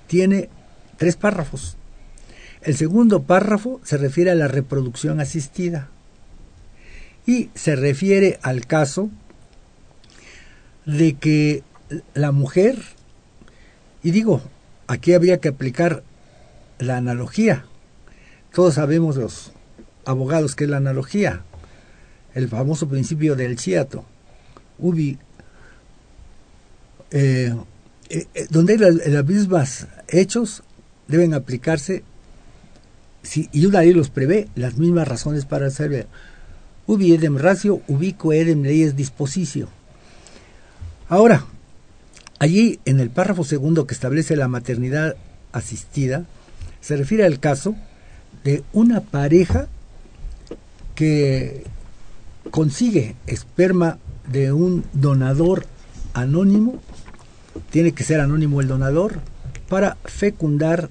[0.07, 0.51] tiene
[0.99, 1.77] tres párrafos.
[2.63, 5.89] El segundo párrafo se refiere a la reproducción asistida
[7.27, 9.11] y se refiere al caso
[10.85, 11.63] de que
[12.15, 12.77] la mujer,
[14.03, 14.43] y digo,
[14.87, 16.03] aquí habría que aplicar
[16.79, 17.65] la analogía.
[18.53, 19.53] Todos sabemos los
[20.05, 21.45] abogados que es la analogía,
[22.35, 24.05] el famoso principio del chiato,
[24.79, 25.19] ubi,
[27.11, 27.55] eh,
[28.09, 30.63] eh, eh, donde las mismas hechos
[31.09, 32.05] deben aplicarse
[33.23, 36.07] si, y una ley los prevé, las mismas razones para hacer
[36.87, 39.69] ubi edem ratio, ubico edem leyes disposicio.
[41.09, 41.45] Ahora,
[42.39, 45.17] allí en el párrafo segundo que establece la maternidad
[45.53, 46.25] asistida,
[46.81, 47.75] se refiere al caso
[48.45, 49.69] de una pareja
[50.95, 51.65] que
[52.51, 53.99] consigue esperma
[54.31, 55.67] de un donador
[56.15, 56.81] anónimo,
[57.71, 59.21] tiene que ser anónimo el donador,
[59.69, 60.91] para fecundar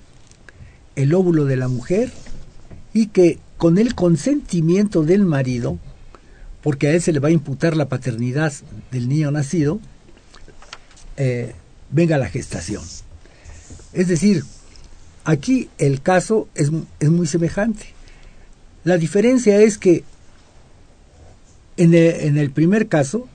[0.96, 2.12] el óvulo de la mujer
[2.94, 5.78] y que con el consentimiento del marido,
[6.62, 8.54] porque a él se le va a imputar la paternidad
[8.92, 9.80] del niño nacido,
[11.18, 11.54] eh,
[11.92, 12.84] venga la gestación.
[13.94, 14.44] Es decir,
[15.24, 17.88] aquí el caso es, es muy semejante.
[18.84, 20.04] La diferencia es que
[21.78, 23.28] en el, en el primer caso,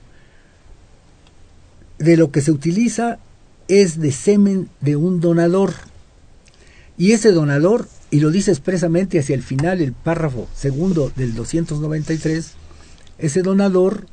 [1.97, 3.19] de lo que se utiliza
[3.67, 5.73] es de semen de un donador.
[6.97, 12.53] Y ese donador, y lo dice expresamente hacia el final, el párrafo segundo del 293,
[13.17, 14.07] ese donador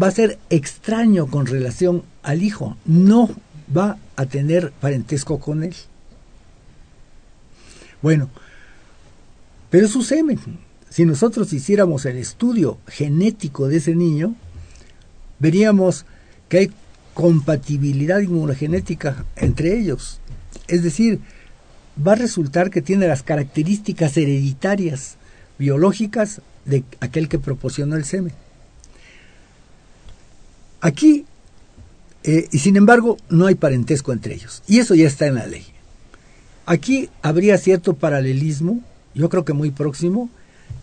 [0.00, 3.30] va a ser extraño con relación al hijo, no
[3.74, 5.74] va a tener parentesco con él.
[8.00, 8.30] Bueno,
[9.70, 10.38] pero su semen,
[10.90, 14.34] si nosotros hiciéramos el estudio genético de ese niño,
[15.38, 16.04] veríamos
[16.48, 16.70] que hay
[17.14, 20.20] compatibilidad inmunogenética entre ellos.
[20.68, 21.20] Es decir,
[21.96, 25.16] va a resultar que tiene las características hereditarias
[25.58, 28.32] biológicas de aquel que proporcionó el semen.
[30.80, 31.26] Aquí,
[32.24, 34.62] eh, y sin embargo, no hay parentesco entre ellos.
[34.66, 35.64] Y eso ya está en la ley.
[36.66, 38.80] Aquí habría cierto paralelismo,
[39.14, 40.30] yo creo que muy próximo,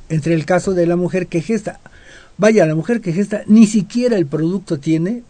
[0.09, 1.79] entre el caso de la mujer que gesta.
[2.37, 5.23] Vaya, la mujer que gesta ni siquiera el producto tiene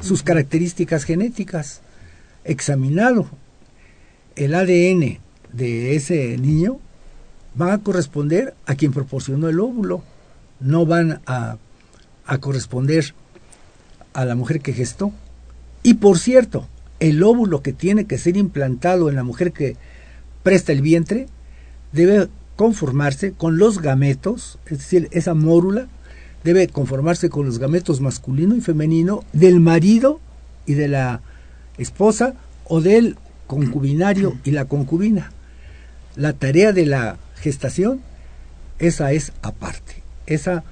[0.00, 1.80] sus características genéticas.
[2.44, 3.28] Examinado
[4.36, 5.18] el ADN
[5.52, 6.78] de ese niño,
[7.54, 10.02] van a corresponder a quien proporcionó el óvulo,
[10.60, 11.58] no van a,
[12.26, 13.14] a corresponder
[14.12, 15.12] a la mujer que gestó.
[15.82, 16.66] Y por cierto,
[17.00, 19.76] el óvulo que tiene que ser implantado en la mujer que
[20.42, 21.26] presta el vientre
[21.92, 25.88] debe conformarse con los gametos, es decir, esa mórula
[26.44, 30.20] debe conformarse con los gametos masculino y femenino del marido
[30.66, 31.20] y de la
[31.78, 32.34] esposa
[32.66, 33.16] o del
[33.46, 35.32] concubinario y la concubina.
[36.16, 38.00] La tarea de la gestación,
[38.78, 40.02] esa es aparte.
[40.26, 40.64] Esa,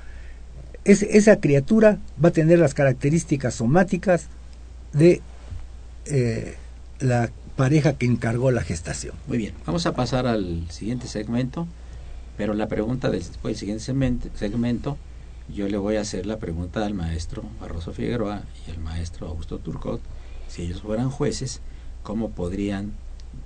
[0.85, 4.29] es, esa criatura va a tener las características somáticas
[4.93, 5.21] de
[6.07, 6.57] eh,
[7.01, 9.15] la pareja que encargó la gestación.
[9.27, 11.67] Muy bien, vamos a pasar al siguiente segmento,
[12.37, 14.97] pero la pregunta del, del siguiente segmento,
[15.49, 19.59] yo le voy a hacer la pregunta al maestro Barroso Figueroa y al maestro Augusto
[19.59, 20.01] Turcot,
[20.49, 21.61] si ellos fueran jueces,
[22.03, 22.93] ¿cómo podrían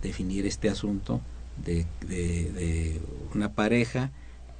[0.02, 1.20] definir este asunto
[1.64, 3.00] de,
[3.34, 4.10] una pareja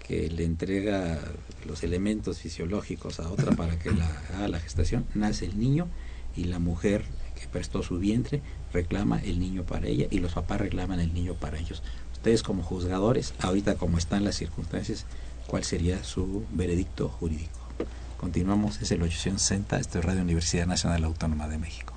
[0.07, 1.21] que le entrega
[1.67, 5.89] los elementos fisiológicos a otra para que la, haga la gestación, nace el niño
[6.37, 8.41] y la mujer que prestó su vientre
[8.73, 11.83] reclama el niño para ella y los papás reclaman el niño para ellos.
[12.13, 15.07] Ustedes como juzgadores, ahorita como están las circunstancias,
[15.47, 17.59] ¿cuál sería su veredicto jurídico?
[18.19, 21.93] Continuamos, es el 860, esto es Radio Universidad Nacional Autónoma de México.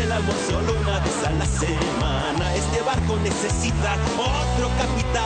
[0.00, 2.54] el amor solo una vez a la semana.
[2.54, 5.22] Este barco necesita otro capitán.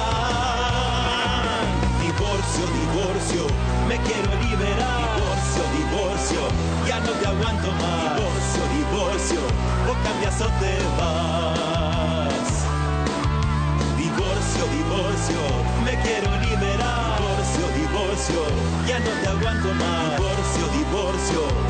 [2.03, 3.47] Divorcio, divorcio,
[3.89, 5.14] me quiero liberar.
[5.14, 6.41] Divorcio, divorcio,
[6.89, 8.17] ya no te aguanto más.
[8.17, 9.41] Divorcio, divorcio,
[9.87, 12.51] o cambias o te vas.
[13.97, 15.41] Divorcio, divorcio,
[15.85, 17.19] me quiero liberar.
[17.19, 18.41] Divorcio, divorcio,
[18.89, 20.17] ya no te aguanto más.
[20.17, 21.66] Divorcio, divorcio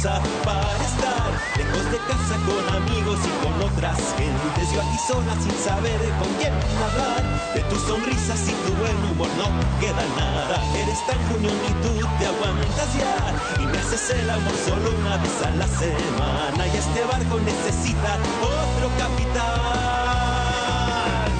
[0.00, 1.28] para estar
[1.58, 4.72] lejos de casa con amigos y con otras gentes.
[4.72, 7.20] Yo aquí sola sin saber con quién hablar.
[7.54, 9.44] De tus sonrisas y tu buen humor no
[9.78, 10.56] queda nada.
[10.74, 13.34] Eres tan juñón y tú te aguantas ya.
[13.62, 16.66] Y me haces el amor solo una vez a la semana.
[16.66, 19.50] Y este barco necesita otro capitán.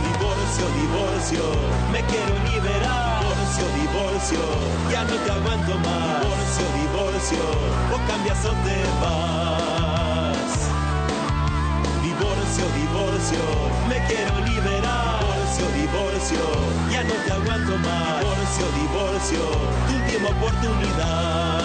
[0.04, 1.42] Divorcio, divorcio,
[1.92, 3.19] me quiero liberar.
[3.60, 4.40] Divorcio, divorcio,
[4.90, 6.20] ya no te aguanto más.
[6.22, 7.44] Divorcio, divorcio,
[7.92, 10.52] o cambias o te vas.
[12.02, 13.42] Divorcio, divorcio,
[13.88, 15.20] me quiero liberar.
[15.20, 16.42] Divorcio, divorcio,
[16.90, 18.20] ya no te aguanto más.
[18.20, 19.40] Divorcio, divorcio,
[19.88, 21.60] tu última oportunidad.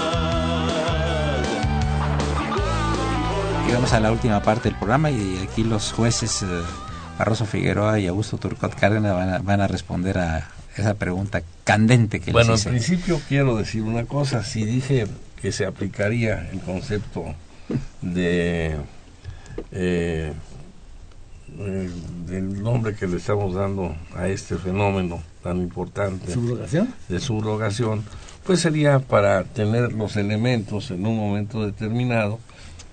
[3.67, 6.45] Llegamos a la última parte del programa y aquí los jueces eh,
[7.17, 12.21] Barroso Figueroa y Augusto Turcot Cárdenas van a, van a responder a esa pregunta candente
[12.21, 12.69] que Bueno, en les hice.
[12.69, 14.43] principio quiero decir una cosa.
[14.45, 15.07] Si dije
[15.41, 17.25] que se aplicaría el concepto
[18.01, 18.77] de
[19.71, 20.31] eh,
[21.57, 21.89] eh,
[22.27, 26.93] del nombre que le estamos dando a este fenómeno tan importante ¿Subrogación?
[27.07, 28.03] de subrogación,
[28.45, 32.39] pues sería para tener los elementos en un momento determinado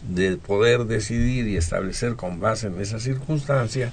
[0.09, 3.91] de poder decidir y establecer con base en esa circunstancia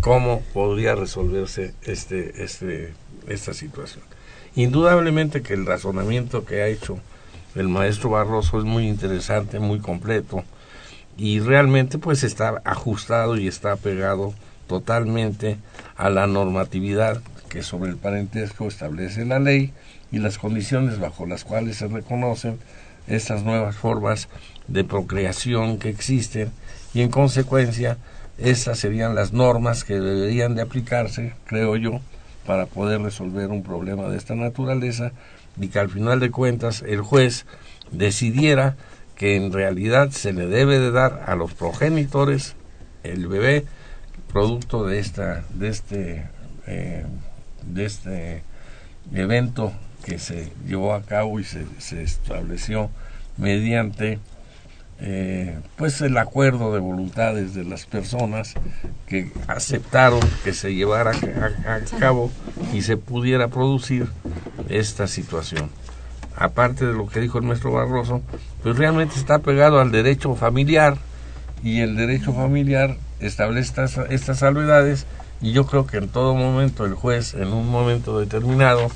[0.00, 2.94] cómo podría resolverse este, este,
[3.28, 4.04] esta situación.
[4.54, 6.98] Indudablemente que el razonamiento que ha hecho
[7.54, 10.44] el maestro Barroso es muy interesante, muy completo
[11.16, 14.34] y realmente pues está ajustado y está pegado
[14.66, 15.56] totalmente
[15.96, 19.72] a la normatividad que sobre el parentesco establece la ley
[20.12, 22.58] y las condiciones bajo las cuales se reconocen
[23.06, 24.28] estas nuevas formas
[24.68, 26.50] de procreación que existen
[26.92, 27.98] y en consecuencia
[28.38, 32.00] estas serían las normas que deberían de aplicarse, creo yo,
[32.46, 35.12] para poder resolver un problema de esta naturaleza
[35.60, 37.46] y que al final de cuentas el juez
[37.90, 38.76] decidiera
[39.16, 42.54] que en realidad se le debe de dar a los progenitores
[43.02, 43.64] el bebé
[44.32, 46.26] producto de esta de este
[46.66, 47.06] eh,
[47.64, 48.42] de este
[49.12, 49.72] evento
[50.04, 52.90] que se llevó a cabo y se, se estableció
[53.36, 54.18] mediante
[55.00, 58.54] eh, pues el acuerdo de voluntades de las personas
[59.06, 62.30] que aceptaron que se llevara a, a cabo
[62.72, 64.08] y se pudiera producir
[64.68, 65.70] esta situación.
[66.34, 68.22] Aparte de lo que dijo el maestro Barroso,
[68.62, 70.96] pues realmente está pegado al derecho familiar
[71.62, 75.06] y el derecho familiar establece estas, estas salvedades
[75.40, 78.90] y yo creo que en todo momento el juez, en un momento determinado,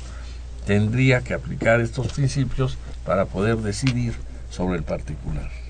[0.65, 4.13] tendría que aplicar estos principios para poder decidir
[4.49, 5.60] sobre el particular.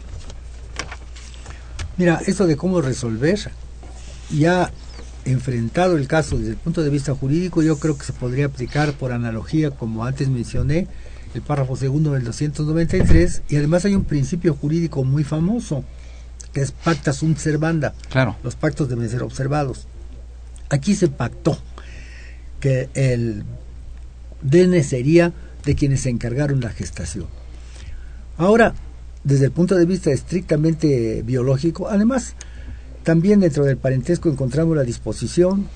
[2.01, 3.37] Mira, esto de cómo resolver,
[4.35, 4.71] ya
[5.23, 8.93] enfrentado el caso desde el punto de vista jurídico, yo creo que se podría aplicar
[8.93, 10.87] por analogía, como antes mencioné,
[11.35, 15.83] el párrafo segundo del 293, y además hay un principio jurídico muy famoso,
[16.51, 17.93] que es pacta sunt servanda.
[18.09, 18.35] Claro.
[18.43, 19.85] Los pactos deben ser observados.
[20.69, 21.55] Aquí se pactó
[22.59, 23.43] que el
[24.41, 25.33] DN sería
[25.65, 27.27] de quienes se encargaron la gestación.
[28.39, 28.73] Ahora,
[29.23, 32.35] desde el punto de vista estrictamente biológico, además,
[33.03, 35.67] también dentro del parentesco encontramos la disposición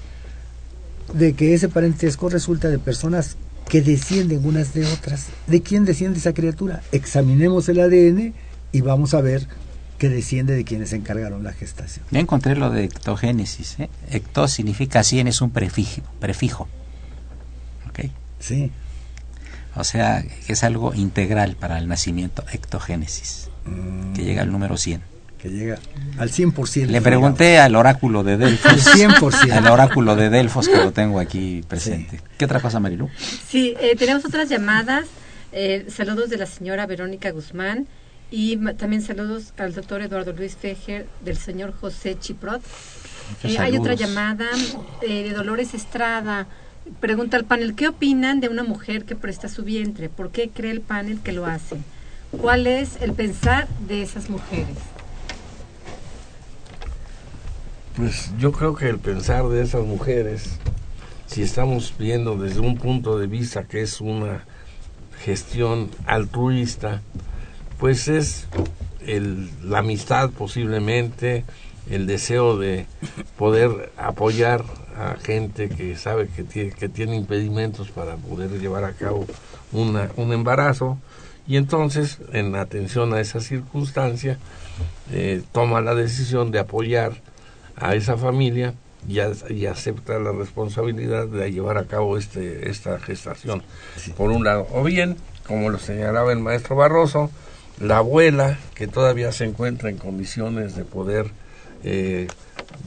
[1.13, 3.37] de que ese parentesco resulta de personas
[3.69, 5.27] que descienden unas de otras.
[5.47, 6.81] ¿De quién desciende esa criatura?
[6.91, 8.33] Examinemos el ADN
[8.71, 9.47] y vamos a ver
[9.97, 12.05] que desciende de quienes se encargaron la gestación.
[12.11, 13.79] Ya encontré lo de ectogénesis.
[13.79, 13.89] ¿eh?
[14.11, 16.01] Ecto significa 100, es un prefijo.
[16.19, 16.67] prefijo.
[17.89, 18.11] ¿Ok?
[18.39, 18.71] Sí.
[19.75, 23.49] O sea, que es algo integral para el nacimiento, ectogénesis,
[24.15, 25.01] que llega al número 100.
[25.37, 25.77] Que llega
[26.17, 26.87] al 100%.
[26.87, 28.71] Le pregunté al oráculo de Delfos.
[28.71, 29.51] Al 100%.
[29.51, 32.19] Al oráculo de Delfos que lo tengo aquí presente.
[32.37, 33.09] ¿Qué otra cosa, Marilu?
[33.47, 35.05] Sí, eh, tenemos otras llamadas.
[35.51, 37.87] Eh, saludos de la señora Verónica Guzmán
[38.31, 42.61] y también saludos al doctor Eduardo Luis Fejer, del señor José Chiprot.
[43.43, 44.47] Eh, hay otra llamada
[45.01, 46.47] eh, de Dolores Estrada.
[46.99, 50.07] Pregunta al panel, ¿qué opinan de una mujer que presta su vientre?
[50.07, 51.77] ¿Por qué cree el panel que lo hace?
[52.39, 54.77] ¿Cuál es el pensar de esas mujeres?
[57.95, 60.59] Pues yo creo que el pensar de esas mujeres,
[61.25, 64.43] si estamos viendo desde un punto de vista que es una
[65.23, 67.01] gestión altruista,
[67.79, 68.45] pues es
[69.07, 71.45] el, la amistad posiblemente,
[71.89, 72.85] el deseo de
[73.37, 74.63] poder apoyar
[74.97, 79.25] a gente que sabe que tiene, que tiene impedimentos para poder llevar a cabo
[79.71, 80.97] una, un embarazo
[81.47, 84.39] Y entonces, en atención a esa circunstancia,
[85.11, 87.11] eh, toma la decisión de apoyar
[87.75, 88.73] a esa familia
[89.07, 93.61] y, a- y acepta la responsabilidad de llevar a cabo este, esta gestación.
[94.17, 97.29] Por un lado, o bien, como lo señalaba el maestro Barroso,
[97.79, 101.27] la abuela, que todavía se encuentra en condiciones de poder
[101.83, 102.27] eh,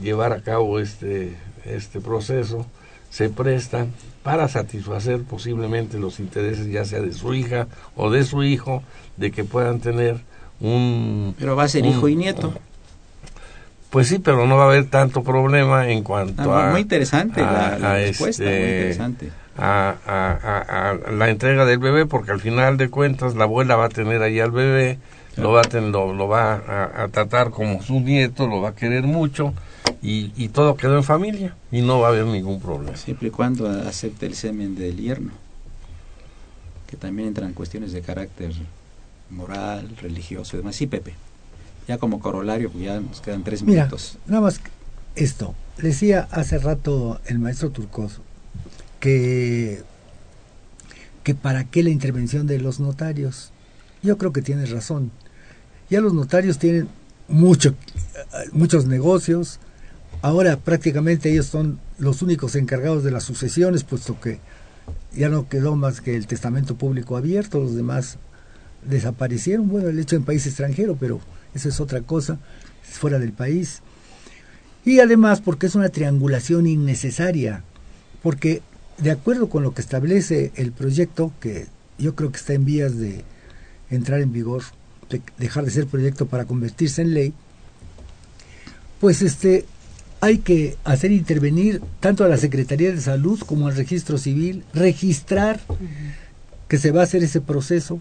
[0.03, 1.37] llevar a cabo este,
[1.77, 2.67] este proceso,
[3.11, 3.87] se presta
[4.23, 7.67] para satisfacer posiblemente los intereses ya sea de su hija
[7.97, 8.83] o de su hijo,
[9.17, 10.19] de que puedan tener
[10.61, 11.35] un...
[11.39, 12.53] Pero va a ser un- hijo y nieto.
[13.91, 16.71] Pues sí, pero no va a haber tanto problema en cuanto Ah, a...
[16.73, 19.33] muy interesante la- la a respuesta, muy este, interesante.
[19.57, 23.77] A, a- a- a la entrega del bebé, porque al final de cuentas la abuela
[23.77, 24.99] va a tener ahí al bebé,
[25.37, 28.71] lo va a, ten- lo, lo va a, a tratar como su nieto, lo va
[28.71, 29.55] a querer mucho
[30.03, 32.97] y, y todo quedó en familia y no va a haber ningún problema.
[32.97, 35.33] Siempre y cuando acepte el semen del yerno,
[36.87, 38.53] que también entran cuestiones de carácter
[39.31, 40.77] moral, religioso y demás.
[40.77, 41.15] Sí, Pepe.
[41.87, 44.19] Ya como corolario, pues ya nos quedan tres Mira, minutos.
[44.27, 44.61] nada más
[45.17, 45.55] esto.
[45.79, 48.23] Decía hace rato el maestro Turcoso
[49.01, 49.83] que,
[51.23, 53.53] que para qué la intervención de los notarios.
[54.03, 55.11] Yo creo que tienes razón.
[55.91, 56.89] Ya los notarios tienen
[57.29, 59.59] mucho, eh, muchos negocios.
[60.21, 64.41] Ahora prácticamente ellos son los únicos encargados de las sucesiones, puesto que
[65.15, 68.19] ya no quedó más que el testamento público abierto, los demás
[68.85, 69.69] desaparecieron.
[69.69, 71.21] Bueno, el hecho en país extranjero, pero
[71.55, 72.39] eso es otra cosa,
[72.91, 73.81] es fuera del país.
[74.85, 77.63] Y además porque es una triangulación innecesaria,
[78.23, 78.63] porque
[78.99, 81.67] de acuerdo con lo que establece el proyecto, que
[81.97, 83.25] yo creo que está en vías de
[83.89, 84.63] entrar en vigor,
[85.11, 87.33] de dejar de ser proyecto para convertirse en ley,
[89.01, 89.65] pues este
[90.21, 95.61] hay que hacer intervenir tanto a la Secretaría de Salud como al Registro Civil, registrar
[96.67, 97.99] que se va a hacer ese proceso,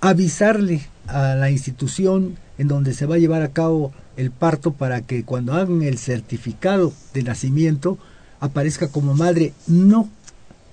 [0.00, 5.02] avisarle a la institución en donde se va a llevar a cabo el parto para
[5.02, 7.98] que cuando hagan el certificado de nacimiento
[8.40, 10.08] aparezca como madre no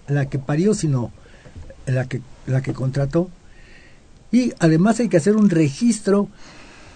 [0.07, 1.11] la que parió sino
[1.85, 3.29] la que la que contrató.
[4.31, 6.29] Y además hay que hacer un registro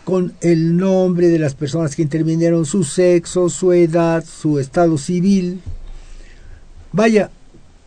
[0.10, 5.62] con el nombre de las personas que intervinieron, su sexo, su edad, su estado civil.
[6.91, 7.30] Vaya,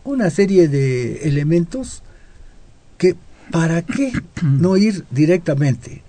[0.05, 2.01] una serie de elementos
[2.97, 3.17] que
[3.51, 6.01] ¿para qué no ir directamente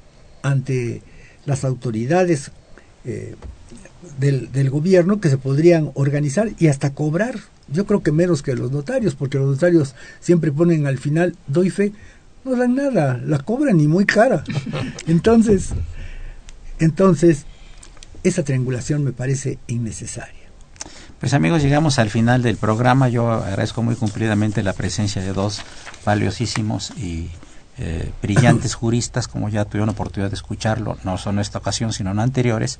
[0.43, 1.03] ante
[1.47, 2.53] las autoridades
[3.05, 3.35] eh,
[4.21, 7.41] del, del gobierno que se podrían organizar y hasta cobrar?
[7.67, 11.71] Yo creo que menos que los notarios, porque los notarios siempre ponen al final, doy
[11.71, 11.93] fe,
[12.45, 14.45] no dan nada, la cobran y muy cara.
[15.09, 15.71] Entonces,
[16.79, 17.47] entonces,
[18.23, 20.45] esa triangulación me parece innecesaria.
[21.21, 23.09] Pues amigos, llegamos al final del programa.
[23.09, 25.63] Yo agradezco muy cumplidamente la presencia de dos
[26.05, 27.31] valiosísimos y
[27.79, 32.11] eh, brillantes juristas, como ya tuvieron oportunidad de escucharlo, no solo en esta ocasión, sino
[32.11, 32.79] en anteriores,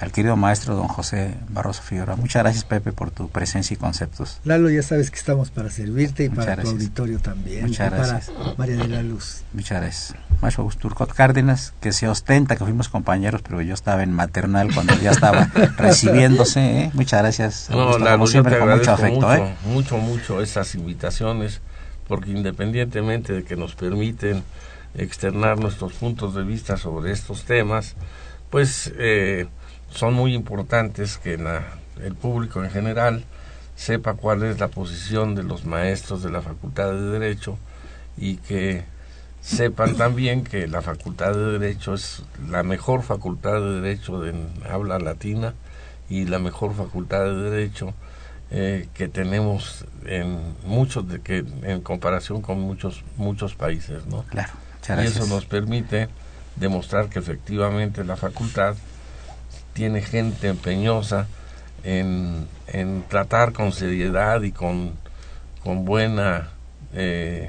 [0.00, 2.16] al querido maestro don José Barroso Figueroa.
[2.16, 4.40] Muchas gracias, Pepe, por tu presencia y conceptos.
[4.44, 6.74] Lalo, ya sabes que estamos para servirte y Muchas para tu gracias.
[6.82, 7.66] auditorio también.
[7.66, 8.36] Muchas y para gracias.
[8.56, 9.42] María de la Luz.
[9.52, 10.14] Muchas gracias.
[10.40, 14.72] Maestro Augusto Turcot Cárdenas, que se ostenta que fuimos compañeros, pero yo estaba en maternal
[14.72, 16.60] cuando ya estaba recibiéndose.
[16.82, 16.90] ¿eh?
[16.94, 17.68] Muchas gracias.
[17.70, 19.20] No, Lalo, yo te con mucho agradezco afecto.
[19.26, 19.54] mucho, ¿eh?
[19.66, 21.60] mucho, mucho esas invitaciones,
[22.06, 24.44] porque independientemente de que nos permiten
[24.94, 27.94] externar nuestros puntos de vista sobre estos temas,
[28.50, 29.48] pues eh,
[29.90, 31.64] son muy importantes que la-
[32.02, 33.24] el público en general
[33.76, 37.58] sepa cuál es la posición de los maestros de la Facultad de Derecho
[38.16, 38.84] y que
[39.40, 44.34] sepan también que la Facultad de Derecho es la mejor facultad de Derecho de
[44.68, 45.54] habla latina
[46.10, 47.94] y la mejor facultad de Derecho
[48.50, 54.22] eh, que tenemos en muchos de que en comparación con muchos muchos países, ¿no?
[54.24, 54.52] Claro,
[55.04, 56.08] y eso nos permite
[56.56, 58.74] demostrar que efectivamente la facultad
[59.78, 61.28] tiene gente empeñosa
[61.84, 64.94] en, en tratar con seriedad y con,
[65.62, 66.48] con buena
[66.94, 67.48] eh,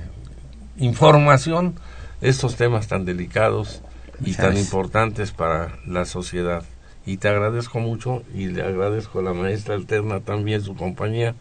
[0.78, 1.74] información
[2.22, 3.82] estos temas tan delicados
[4.24, 6.62] y tan importantes para la sociedad.
[7.04, 11.34] Y te agradezco mucho y le agradezco a la maestra alterna también su compañía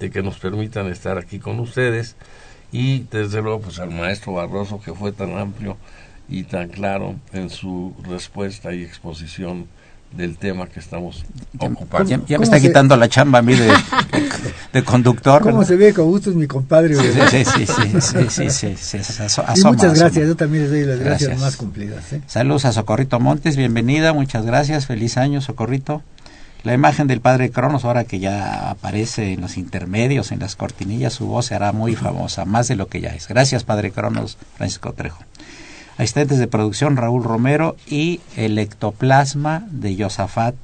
[0.00, 2.16] de que nos permitan estar aquí con ustedes
[2.72, 5.76] y desde luego pues al maestro Barroso que fue tan amplio
[6.28, 9.68] y tan claro en su respuesta y exposición
[10.16, 11.24] del tema que estamos
[11.58, 12.08] ocupando.
[12.08, 13.72] Ya, ya me ¿Cómo está se- quitando la chamba a mí de,
[14.72, 15.40] de conductor.
[15.42, 15.68] ¿Cómo ¿verdad?
[15.68, 16.94] se ve con gusto es mi compadre?
[16.94, 20.26] Sí, sí, sí, sí, sí, sí, sí, sí, aso- y asoma, muchas gracias, asoma.
[20.26, 21.40] yo también les doy las gracias, Gracias.
[21.40, 22.12] más cumplidas.
[22.12, 22.20] ¿eh?
[22.26, 26.02] Saludos a Socorrito Montes, bienvenida, muchas gracias, feliz año Socorrito.
[26.64, 31.12] La imagen del padre Cronos, ahora que ya aparece en los intermedios, en las cortinillas,
[31.12, 33.26] su voz se hará muy famosa, más de lo que ya es.
[33.26, 35.24] Gracias, padre Cronos, Francisco Trejo.
[35.98, 40.54] Asistentes de producción, Raúl Romero y el ectoplasma de Yosafat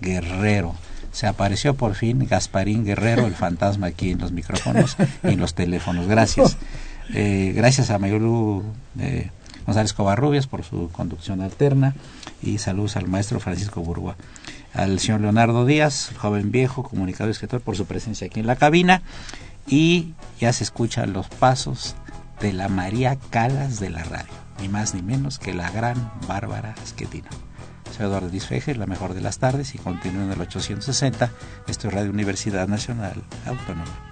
[0.00, 0.74] Guerrero.
[1.12, 5.54] Se apareció por fin Gasparín Guerrero, el fantasma aquí en los micrófonos y en los
[5.54, 6.06] teléfonos.
[6.06, 6.56] Gracias.
[7.14, 8.62] Eh, gracias a Mayulu
[8.98, 9.28] eh,
[9.66, 11.94] González Covarrubias por su conducción alterna
[12.40, 14.16] y saludos al maestro Francisco Burgua
[14.74, 18.56] al señor Leonardo Díaz, joven viejo, comunicador y escritor, por su presencia aquí en la
[18.56, 19.02] cabina.
[19.66, 21.94] Y ya se escuchan los pasos
[22.40, 24.32] de la María Calas de la radio,
[24.62, 27.28] ni más ni menos que la gran Bárbara Esquetina.
[27.90, 31.30] Soy Eduardo Disfeje, la mejor de las tardes, y continúo en el 860.
[31.66, 34.11] Esto es Radio Universidad Nacional Autónoma